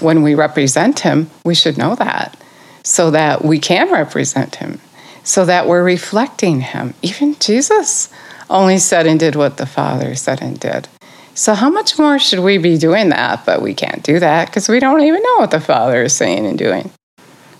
when 0.00 0.22
we 0.22 0.34
represent 0.34 1.00
Him, 1.00 1.30
we 1.44 1.54
should 1.54 1.78
know 1.78 1.94
that 1.96 2.36
so 2.84 3.10
that 3.12 3.44
we 3.44 3.58
can 3.58 3.92
represent 3.92 4.56
Him, 4.56 4.80
so 5.22 5.44
that 5.44 5.68
we're 5.68 5.84
reflecting 5.84 6.60
Him. 6.60 6.94
Even 7.02 7.36
Jesus 7.38 8.12
only 8.50 8.78
said 8.78 9.06
and 9.06 9.20
did 9.20 9.36
what 9.36 9.56
the 9.56 9.66
Father 9.66 10.14
said 10.14 10.42
and 10.42 10.58
did. 10.58 10.88
So, 11.34 11.54
how 11.54 11.70
much 11.70 11.98
more 11.98 12.18
should 12.18 12.40
we 12.40 12.58
be 12.58 12.76
doing 12.76 13.08
that? 13.08 13.46
But 13.46 13.62
we 13.62 13.72
can't 13.72 14.02
do 14.02 14.18
that 14.18 14.46
because 14.48 14.68
we 14.68 14.80
don't 14.80 15.00
even 15.00 15.22
know 15.22 15.36
what 15.36 15.50
the 15.50 15.60
Father 15.60 16.02
is 16.02 16.14
saying 16.14 16.44
and 16.44 16.58
doing. 16.58 16.90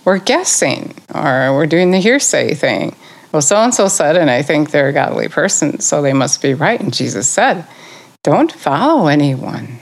We're 0.05 0.19
guessing 0.19 0.93
or 1.13 1.55
we're 1.55 1.65
doing 1.65 1.91
the 1.91 1.99
hearsay 1.99 2.53
thing 2.53 2.95
well, 3.33 3.41
so 3.41 3.55
and 3.55 3.73
so 3.73 3.87
said, 3.87 4.15
and 4.15 4.29
I 4.29 4.43
think 4.43 4.69
they're 4.69 4.89
a 4.89 4.93
godly 4.93 5.27
person, 5.27 5.79
so 5.79 6.03
they 6.03 6.13
must 6.13 6.39
be 6.39 6.53
right. 6.53 6.79
And 6.79 6.93
Jesus 6.93 7.27
said, 7.27 7.65
don't 8.23 8.51
follow 8.51 9.07
anyone. 9.07 9.79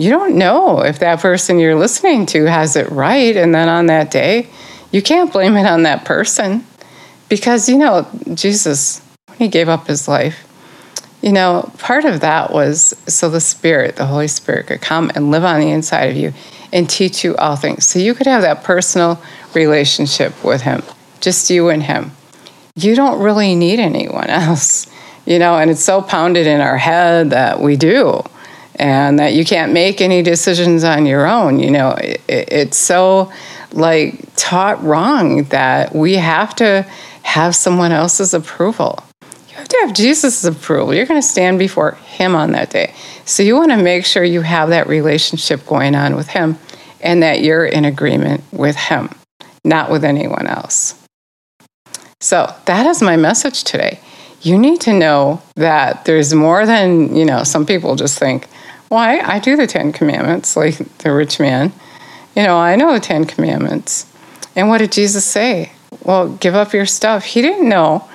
You 0.00 0.10
don't 0.10 0.36
know 0.36 0.80
if 0.80 0.98
that 1.00 1.20
person 1.20 1.58
you're 1.58 1.74
listening 1.74 2.26
to 2.26 2.46
has 2.46 2.74
it 2.76 2.90
right. 2.90 3.36
And 3.36 3.54
then 3.54 3.68
on 3.68 3.86
that 3.86 4.10
day, 4.10 4.48
you 4.90 5.02
can't 5.02 5.32
blame 5.32 5.56
it 5.56 5.66
on 5.66 5.82
that 5.82 6.04
person 6.04 6.64
because, 7.28 7.68
you 7.68 7.76
know, 7.76 8.08
Jesus, 8.34 9.00
when 9.26 9.38
he 9.38 9.48
gave 9.48 9.68
up 9.68 9.86
his 9.86 10.08
life, 10.08 10.46
you 11.22 11.32
know, 11.32 11.70
part 11.78 12.06
of 12.06 12.20
that 12.20 12.52
was 12.52 12.96
so 13.06 13.28
the 13.28 13.40
Spirit, 13.40 13.96
the 13.96 14.06
Holy 14.06 14.28
Spirit, 14.28 14.68
could 14.68 14.80
come 14.80 15.10
and 15.14 15.30
live 15.30 15.44
on 15.44 15.60
the 15.60 15.70
inside 15.70 16.10
of 16.10 16.16
you 16.16 16.32
and 16.72 16.88
teach 16.88 17.22
you 17.22 17.36
all 17.36 17.56
things. 17.56 17.86
So 17.86 17.98
you 17.98 18.14
could 18.14 18.26
have 18.26 18.40
that 18.42 18.64
personal 18.64 19.20
relationship 19.54 20.42
with 20.42 20.62
Him, 20.62 20.82
just 21.20 21.50
you 21.50 21.68
and 21.68 21.82
Him 21.82 22.12
you 22.76 22.94
don't 22.94 23.20
really 23.22 23.54
need 23.54 23.78
anyone 23.78 24.26
else, 24.28 24.86
you 25.26 25.38
know, 25.38 25.58
and 25.58 25.70
it's 25.70 25.82
so 25.82 26.02
pounded 26.02 26.46
in 26.46 26.60
our 26.60 26.78
head 26.78 27.30
that 27.30 27.60
we 27.60 27.76
do 27.76 28.22
and 28.80 29.18
that 29.18 29.34
you 29.34 29.44
can't 29.44 29.72
make 29.72 30.00
any 30.00 30.22
decisions 30.22 30.84
on 30.84 31.04
your 31.04 31.26
own. 31.26 31.60
You 31.60 31.70
know, 31.70 31.90
it, 31.90 32.22
it's 32.26 32.78
so 32.78 33.30
like 33.72 34.24
taught 34.36 34.82
wrong 34.82 35.44
that 35.44 35.94
we 35.94 36.14
have 36.14 36.56
to 36.56 36.86
have 37.22 37.54
someone 37.54 37.92
else's 37.92 38.32
approval. 38.32 39.04
You 39.50 39.56
have 39.56 39.68
to 39.68 39.76
have 39.82 39.92
Jesus' 39.92 40.42
approval. 40.44 40.94
You're 40.94 41.04
going 41.04 41.20
to 41.20 41.26
stand 41.26 41.58
before 41.58 41.92
Him 41.92 42.34
on 42.34 42.52
that 42.52 42.70
day. 42.70 42.94
So 43.26 43.42
you 43.42 43.54
want 43.54 43.70
to 43.70 43.76
make 43.76 44.06
sure 44.06 44.24
you 44.24 44.40
have 44.40 44.70
that 44.70 44.86
relationship 44.86 45.66
going 45.66 45.94
on 45.94 46.16
with 46.16 46.28
Him 46.28 46.58
and 47.02 47.22
that 47.22 47.42
you're 47.42 47.66
in 47.66 47.84
agreement 47.84 48.42
with 48.50 48.76
Him, 48.76 49.10
not 49.62 49.90
with 49.90 50.04
anyone 50.04 50.46
else. 50.46 50.94
So 52.22 52.54
that 52.64 52.86
is 52.86 53.02
my 53.02 53.16
message 53.16 53.62
today. 53.62 54.00
You 54.40 54.58
need 54.58 54.80
to 54.82 54.94
know 54.94 55.42
that 55.56 56.06
there's 56.06 56.32
more 56.32 56.64
than, 56.64 57.14
you 57.14 57.26
know, 57.26 57.44
some 57.44 57.66
people 57.66 57.94
just 57.94 58.18
think, 58.18 58.48
why? 58.90 59.18
Well, 59.18 59.30
I, 59.30 59.36
I 59.36 59.38
do 59.38 59.56
the 59.56 59.68
Ten 59.68 59.92
Commandments 59.92 60.56
like 60.56 60.76
the 60.98 61.12
rich 61.12 61.38
man. 61.38 61.72
You 62.34 62.42
know, 62.42 62.56
I 62.56 62.74
know 62.74 62.92
the 62.92 63.00
Ten 63.00 63.24
Commandments. 63.24 64.04
And 64.56 64.68
what 64.68 64.78
did 64.78 64.90
Jesus 64.90 65.24
say? 65.24 65.72
Well, 66.02 66.28
give 66.28 66.56
up 66.56 66.72
your 66.72 66.86
stuff. 66.86 67.24
He 67.24 67.40
didn't 67.40 67.68
know 67.68 68.08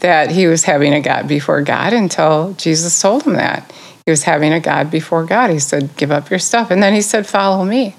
that 0.00 0.30
he 0.30 0.46
was 0.46 0.64
having 0.64 0.94
a 0.94 1.02
God 1.02 1.28
before 1.28 1.60
God 1.60 1.92
until 1.92 2.54
Jesus 2.54 3.00
told 3.00 3.24
him 3.24 3.34
that. 3.34 3.70
He 4.06 4.10
was 4.10 4.24
having 4.24 4.54
a 4.54 4.58
God 4.58 4.90
before 4.90 5.24
God. 5.26 5.50
He 5.50 5.58
said, 5.58 5.96
Give 5.96 6.10
up 6.10 6.30
your 6.30 6.38
stuff. 6.38 6.70
And 6.70 6.82
then 6.82 6.94
he 6.94 7.02
said, 7.02 7.26
Follow 7.26 7.64
me. 7.64 7.94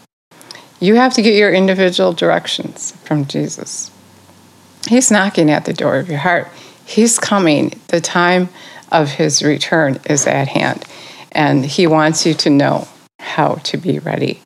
You 0.79 0.95
have 0.95 1.13
to 1.13 1.21
get 1.21 1.35
your 1.35 1.53
individual 1.53 2.13
directions 2.13 2.93
from 3.03 3.25
Jesus. 3.25 3.91
He's 4.87 5.11
knocking 5.11 5.51
at 5.51 5.65
the 5.65 5.71
door 5.71 5.97
of 5.97 6.09
your 6.09 6.17
heart. 6.17 6.49
He's 6.83 7.19
coming. 7.19 7.79
The 7.89 8.01
time 8.01 8.49
of 8.91 9.11
his 9.11 9.43
return 9.43 9.99
is 10.09 10.25
at 10.25 10.49
hand. 10.49 10.83
And 11.33 11.65
he 11.65 11.87
wants 11.87 12.25
you 12.25 12.33
to 12.35 12.49
know 12.49 12.87
how 13.19 13.55
to 13.55 13.77
be 13.77 13.99
ready. 13.99 14.41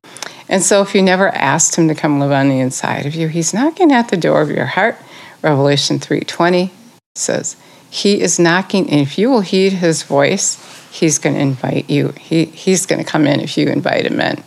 And 0.50 0.64
so 0.64 0.82
if 0.82 0.96
you 0.96 1.02
never 1.02 1.30
asked 1.30 1.76
him 1.76 1.88
to 1.88 1.96
come 1.96 2.20
live 2.20 2.32
on 2.32 2.50
the 2.50 2.60
inside 2.60 3.06
of 3.06 3.16
you, 3.16 3.28
he's 3.28 3.54
knocking 3.54 3.92
at 3.92 4.10
the 4.10 4.18
door 4.18 4.42
of 4.42 4.50
your 4.50 4.66
heart. 4.66 4.98
Revelation 5.42 6.00
3:20 6.00 6.72
says, 7.16 7.58
he 7.90 8.22
is 8.22 8.40
knocking 8.40 8.90
and 8.90 9.02
if 9.02 9.18
you 9.18 9.30
will 9.30 9.42
heed 9.42 9.74
his 9.74 10.04
voice, 10.04 10.58
he's 10.92 11.20
going 11.20 11.36
to 11.36 11.42
invite 11.42 11.90
you. 11.90 12.10
He, 12.20 12.46
he's 12.46 12.86
going 12.86 13.04
to 13.04 13.10
come 13.10 13.26
in 13.26 13.40
if 13.40 13.58
you 13.58 13.68
invite 13.68 14.06
him 14.06 14.20
in. 14.20 14.44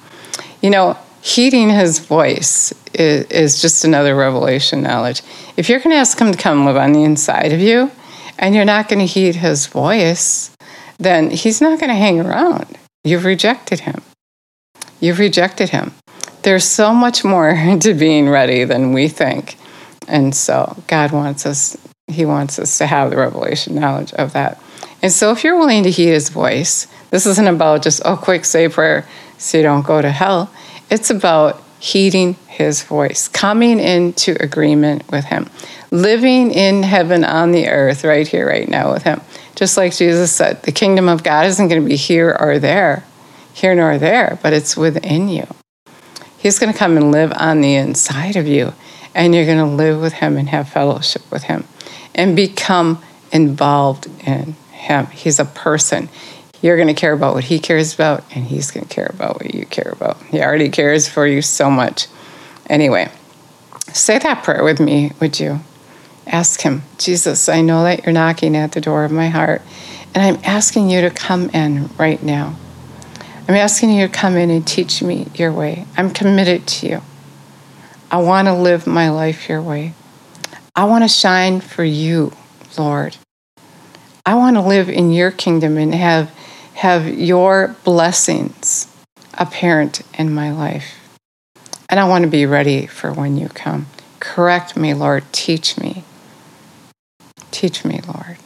You 0.60 0.70
know, 0.70 0.98
heeding 1.22 1.70
his 1.70 1.98
voice 1.98 2.72
is, 2.94 3.26
is 3.26 3.62
just 3.62 3.84
another 3.84 4.14
revelation 4.14 4.82
knowledge. 4.82 5.22
If 5.56 5.68
you're 5.68 5.80
going 5.80 5.90
to 5.90 5.96
ask 5.96 6.18
him 6.18 6.32
to 6.32 6.38
come 6.38 6.64
live 6.66 6.76
on 6.76 6.92
the 6.92 7.04
inside 7.04 7.52
of 7.52 7.60
you 7.60 7.90
and 8.38 8.54
you're 8.54 8.64
not 8.64 8.88
going 8.88 9.00
to 9.00 9.06
heed 9.06 9.36
his 9.36 9.66
voice, 9.66 10.50
then 11.00 11.30
he's 11.30 11.60
not 11.60 11.80
going 11.80 11.90
to 11.90 11.96
hang 11.96 12.20
around. 12.20 12.78
You've 13.02 13.24
rejected 13.24 13.80
him. 13.80 14.02
You've 15.00 15.18
rejected 15.18 15.70
him. 15.70 15.92
There's 16.42 16.64
so 16.64 16.92
much 16.92 17.24
more 17.24 17.52
to 17.80 17.94
being 17.94 18.28
ready 18.28 18.64
than 18.64 18.92
we 18.92 19.08
think. 19.08 19.56
And 20.06 20.34
so 20.34 20.76
God 20.86 21.12
wants 21.12 21.46
us, 21.46 21.76
He 22.08 22.24
wants 22.24 22.58
us 22.58 22.78
to 22.78 22.86
have 22.86 23.10
the 23.10 23.16
revelation 23.16 23.74
knowledge 23.76 24.12
of 24.14 24.32
that. 24.34 24.60
And 25.02 25.10
so 25.10 25.30
if 25.32 25.44
you're 25.44 25.58
willing 25.58 25.84
to 25.84 25.90
heed 25.90 26.08
His 26.08 26.28
voice, 26.28 26.86
this 27.10 27.26
isn't 27.26 27.48
about 27.48 27.82
just, 27.82 28.02
oh, 28.04 28.16
quick, 28.16 28.44
say 28.44 28.68
prayer 28.68 29.06
so 29.38 29.58
you 29.58 29.62
don't 29.62 29.86
go 29.86 30.02
to 30.02 30.10
hell. 30.10 30.52
It's 30.90 31.10
about 31.10 31.62
heeding 31.78 32.34
His 32.48 32.82
voice, 32.82 33.28
coming 33.28 33.78
into 33.78 34.36
agreement 34.40 35.10
with 35.10 35.24
Him, 35.24 35.48
living 35.90 36.50
in 36.50 36.82
heaven 36.82 37.24
on 37.24 37.52
the 37.52 37.68
earth 37.68 38.04
right 38.04 38.26
here, 38.26 38.46
right 38.46 38.68
now 38.68 38.92
with 38.92 39.02
Him. 39.02 39.20
Just 39.54 39.76
like 39.76 39.94
Jesus 39.94 40.32
said, 40.32 40.62
the 40.62 40.72
kingdom 40.72 41.08
of 41.08 41.22
God 41.22 41.46
isn't 41.46 41.68
going 41.68 41.82
to 41.82 41.88
be 41.88 41.96
here 41.96 42.36
or 42.38 42.58
there 42.58 43.04
here 43.52 43.74
nor 43.74 43.98
there, 43.98 44.38
but 44.42 44.52
it's 44.52 44.76
within 44.76 45.28
you. 45.28 45.46
He's 46.38 46.58
going 46.58 46.72
to 46.72 46.78
come 46.78 46.96
and 46.96 47.12
live 47.12 47.32
on 47.36 47.60
the 47.60 47.74
inside 47.74 48.36
of 48.36 48.46
you, 48.46 48.72
and 49.14 49.34
you're 49.34 49.44
going 49.44 49.58
to 49.58 49.64
live 49.64 50.00
with 50.00 50.14
Him 50.14 50.36
and 50.36 50.48
have 50.48 50.68
fellowship 50.68 51.22
with 51.30 51.44
Him 51.44 51.64
and 52.14 52.34
become 52.34 53.02
involved 53.32 54.06
in 54.26 54.52
Him. 54.72 55.06
He's 55.06 55.38
a 55.38 55.44
person. 55.44 56.08
You're 56.62 56.76
going 56.76 56.88
to 56.88 56.94
care 56.94 57.12
about 57.12 57.34
what 57.34 57.44
He 57.44 57.58
cares 57.58 57.94
about, 57.94 58.24
and 58.34 58.46
He's 58.46 58.70
going 58.70 58.86
to 58.86 58.94
care 58.94 59.10
about 59.12 59.42
what 59.42 59.54
you 59.54 59.66
care 59.66 59.92
about. 59.92 60.22
He 60.24 60.40
already 60.40 60.70
cares 60.70 61.08
for 61.08 61.26
you 61.26 61.42
so 61.42 61.70
much. 61.70 62.06
Anyway, 62.68 63.10
say 63.92 64.18
that 64.18 64.44
prayer 64.44 64.64
with 64.64 64.80
me, 64.80 65.12
would 65.20 65.38
you? 65.38 65.60
Ask 66.30 66.60
Him, 66.60 66.82
Jesus, 66.96 67.48
I 67.48 67.60
know 67.60 67.82
that 67.82 68.04
you're 68.04 68.12
knocking 68.12 68.56
at 68.56 68.70
the 68.70 68.80
door 68.80 69.04
of 69.04 69.10
my 69.10 69.28
heart, 69.28 69.62
and 70.14 70.22
I'm 70.22 70.42
asking 70.44 70.88
you 70.88 71.00
to 71.00 71.10
come 71.10 71.50
in 71.50 71.90
right 71.98 72.22
now. 72.22 72.56
I'm 73.48 73.56
asking 73.56 73.90
you 73.90 74.06
to 74.06 74.12
come 74.12 74.36
in 74.36 74.48
and 74.48 74.64
teach 74.64 75.02
me 75.02 75.26
your 75.34 75.52
way. 75.52 75.86
I'm 75.96 76.10
committed 76.10 76.68
to 76.68 76.88
you. 76.88 77.02
I 78.12 78.18
want 78.18 78.46
to 78.46 78.54
live 78.54 78.86
my 78.86 79.10
life 79.10 79.48
your 79.48 79.60
way. 79.60 79.94
I 80.76 80.84
want 80.84 81.02
to 81.02 81.08
shine 81.08 81.60
for 81.60 81.82
you, 81.82 82.32
Lord. 82.78 83.16
I 84.24 84.36
want 84.36 84.54
to 84.54 84.62
live 84.62 84.88
in 84.88 85.10
your 85.10 85.32
kingdom 85.32 85.78
and 85.78 85.92
have, 85.92 86.30
have 86.74 87.08
your 87.08 87.74
blessings 87.82 88.86
apparent 89.34 90.02
in 90.16 90.32
my 90.32 90.52
life. 90.52 90.94
And 91.88 91.98
I 91.98 92.06
want 92.06 92.22
to 92.22 92.30
be 92.30 92.46
ready 92.46 92.86
for 92.86 93.12
when 93.12 93.36
you 93.36 93.48
come. 93.48 93.86
Correct 94.20 94.76
me, 94.76 94.94
Lord. 94.94 95.24
Teach 95.32 95.76
me. 95.76 96.04
Teach 97.50 97.84
me, 97.84 98.00
Lord. 98.06 98.36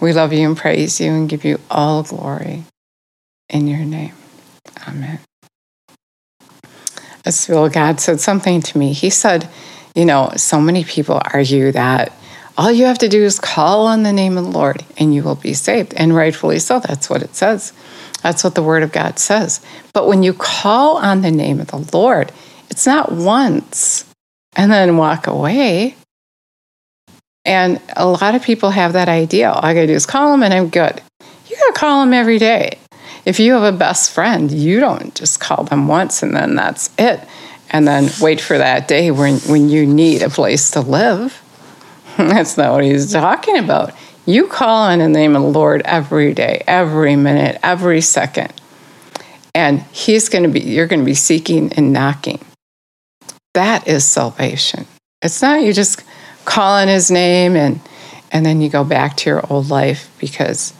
We 0.00 0.12
love 0.12 0.32
you 0.32 0.46
and 0.46 0.56
praise 0.56 1.00
you 1.00 1.10
and 1.10 1.28
give 1.28 1.44
you 1.44 1.58
all 1.70 2.02
glory 2.02 2.64
in 3.48 3.66
your 3.66 3.84
name. 3.84 4.12
Amen. 4.86 5.20
As 7.24 7.48
well, 7.48 7.68
God 7.68 8.00
said 8.00 8.20
something 8.20 8.60
to 8.62 8.78
me. 8.78 8.92
He 8.92 9.10
said, 9.10 9.48
You 9.94 10.04
know, 10.04 10.32
so 10.36 10.60
many 10.60 10.84
people 10.84 11.20
argue 11.32 11.72
that 11.72 12.12
all 12.58 12.70
you 12.70 12.84
have 12.86 12.98
to 12.98 13.08
do 13.08 13.22
is 13.22 13.38
call 13.38 13.86
on 13.86 14.02
the 14.02 14.12
name 14.12 14.38
of 14.38 14.44
the 14.44 14.50
Lord 14.50 14.84
and 14.96 15.14
you 15.14 15.22
will 15.22 15.34
be 15.34 15.54
saved. 15.54 15.92
And 15.94 16.14
rightfully 16.14 16.58
so. 16.58 16.80
That's 16.80 17.10
what 17.10 17.22
it 17.22 17.34
says. 17.34 17.72
That's 18.22 18.44
what 18.44 18.54
the 18.54 18.62
Word 18.62 18.82
of 18.82 18.92
God 18.92 19.18
says. 19.18 19.60
But 19.92 20.06
when 20.06 20.22
you 20.22 20.32
call 20.32 20.96
on 20.98 21.22
the 21.22 21.30
name 21.30 21.60
of 21.60 21.68
the 21.68 21.84
Lord, 21.96 22.32
it's 22.70 22.86
not 22.86 23.12
once 23.12 24.04
and 24.54 24.70
then 24.70 24.96
walk 24.96 25.26
away. 25.26 25.96
And 27.46 27.80
a 27.96 28.06
lot 28.06 28.34
of 28.34 28.42
people 28.42 28.70
have 28.70 28.92
that 28.94 29.08
idea. 29.08 29.50
All 29.50 29.64
I 29.64 29.72
gotta 29.72 29.86
do 29.86 29.92
is 29.92 30.04
call 30.04 30.34
him 30.34 30.42
and 30.42 30.52
I'm 30.52 30.68
good. 30.68 31.00
You 31.48 31.56
gotta 31.56 31.78
call 31.78 32.02
him 32.02 32.12
every 32.12 32.38
day. 32.38 32.76
If 33.24 33.38
you 33.38 33.52
have 33.52 33.62
a 33.62 33.76
best 33.76 34.10
friend, 34.10 34.50
you 34.50 34.80
don't 34.80 35.14
just 35.14 35.38
call 35.38 35.64
them 35.64 35.86
once 35.86 36.22
and 36.22 36.34
then 36.34 36.56
that's 36.56 36.90
it. 36.98 37.20
And 37.70 37.86
then 37.86 38.10
wait 38.20 38.40
for 38.40 38.58
that 38.58 38.88
day 38.88 39.10
when, 39.10 39.38
when 39.40 39.68
you 39.68 39.86
need 39.86 40.22
a 40.22 40.28
place 40.28 40.72
to 40.72 40.80
live. 40.80 41.42
that's 42.16 42.56
not 42.56 42.72
what 42.72 42.84
he's 42.84 43.12
talking 43.12 43.58
about. 43.58 43.92
You 44.26 44.48
call 44.48 44.90
on 44.90 44.98
the 44.98 45.08
name 45.08 45.36
of 45.36 45.42
the 45.42 45.48
Lord 45.48 45.82
every 45.84 46.34
day, 46.34 46.64
every 46.66 47.14
minute, 47.14 47.60
every 47.62 48.00
second. 48.00 48.52
And 49.54 49.82
he's 49.92 50.28
going 50.28 50.42
to 50.42 50.50
be, 50.50 50.60
you're 50.60 50.88
going 50.88 51.00
to 51.00 51.06
be 51.06 51.14
seeking 51.14 51.72
and 51.74 51.92
knocking. 51.92 52.40
That 53.54 53.86
is 53.86 54.04
salvation. 54.04 54.86
It's 55.22 55.40
not 55.40 55.62
you 55.62 55.72
just 55.72 56.02
call 56.46 56.76
on 56.76 56.88
his 56.88 57.10
name 57.10 57.56
and, 57.56 57.80
and 58.32 58.46
then 58.46 58.62
you 58.62 58.70
go 58.70 58.84
back 58.84 59.16
to 59.18 59.30
your 59.30 59.52
old 59.52 59.68
life 59.68 60.10
because 60.18 60.72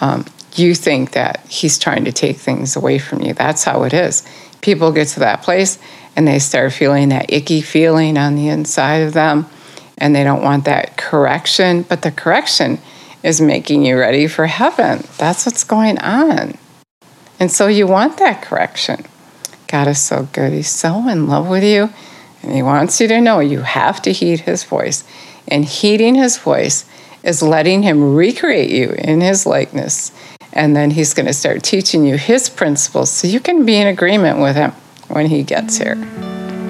um, 0.00 0.24
you 0.54 0.74
think 0.74 1.12
that 1.12 1.44
he's 1.48 1.78
trying 1.78 2.04
to 2.06 2.12
take 2.12 2.36
things 2.36 2.76
away 2.76 2.98
from 2.98 3.20
you. 3.20 3.34
That's 3.34 3.64
how 3.64 3.82
it 3.82 3.92
is. 3.92 4.26
People 4.62 4.92
get 4.92 5.08
to 5.08 5.20
that 5.20 5.42
place 5.42 5.78
and 6.16 6.26
they 6.26 6.38
start 6.38 6.72
feeling 6.72 7.10
that 7.10 7.30
icky 7.30 7.60
feeling 7.60 8.16
on 8.16 8.34
the 8.34 8.48
inside 8.48 9.02
of 9.02 9.12
them 9.12 9.46
and 9.98 10.14
they 10.14 10.24
don't 10.24 10.42
want 10.42 10.64
that 10.64 10.96
correction, 10.96 11.82
but 11.82 12.02
the 12.02 12.10
correction 12.10 12.78
is 13.22 13.40
making 13.40 13.84
you 13.84 13.98
ready 13.98 14.26
for 14.26 14.46
heaven. 14.46 15.04
That's 15.18 15.44
what's 15.44 15.64
going 15.64 15.98
on. 15.98 16.56
And 17.40 17.50
so 17.50 17.66
you 17.66 17.86
want 17.86 18.18
that 18.18 18.42
correction. 18.42 19.04
God 19.66 19.88
is 19.88 20.00
so 20.00 20.28
good. 20.32 20.52
He's 20.52 20.70
so 20.70 21.08
in 21.08 21.26
love 21.26 21.48
with 21.48 21.64
you, 21.64 21.90
and 22.42 22.52
He 22.52 22.62
wants 22.62 23.00
you 23.00 23.08
to 23.08 23.20
know 23.20 23.40
you 23.40 23.60
have 23.60 24.02
to 24.02 24.12
heed 24.12 24.40
His 24.40 24.64
voice. 24.64 25.04
And 25.46 25.64
heeding 25.64 26.14
His 26.14 26.38
voice 26.38 26.84
is 27.22 27.42
letting 27.42 27.82
Him 27.82 28.14
recreate 28.14 28.70
you 28.70 28.90
in 28.98 29.20
His 29.20 29.46
likeness 29.46 30.12
and 30.52 30.74
then 30.74 30.90
he's 30.90 31.14
going 31.14 31.26
to 31.26 31.32
start 31.32 31.62
teaching 31.62 32.04
you 32.04 32.16
his 32.16 32.48
principles 32.48 33.10
so 33.10 33.28
you 33.28 33.40
can 33.40 33.64
be 33.64 33.76
in 33.76 33.86
agreement 33.86 34.40
with 34.40 34.56
him 34.56 34.72
when 35.08 35.26
he 35.26 35.42
gets 35.42 35.78
here. 35.78 35.96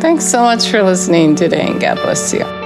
Thanks 0.00 0.24
so 0.24 0.42
much 0.42 0.68
for 0.68 0.82
listening 0.82 1.34
today, 1.34 1.66
and 1.66 1.80
God 1.80 1.96
bless 1.96 2.32
you. 2.32 2.57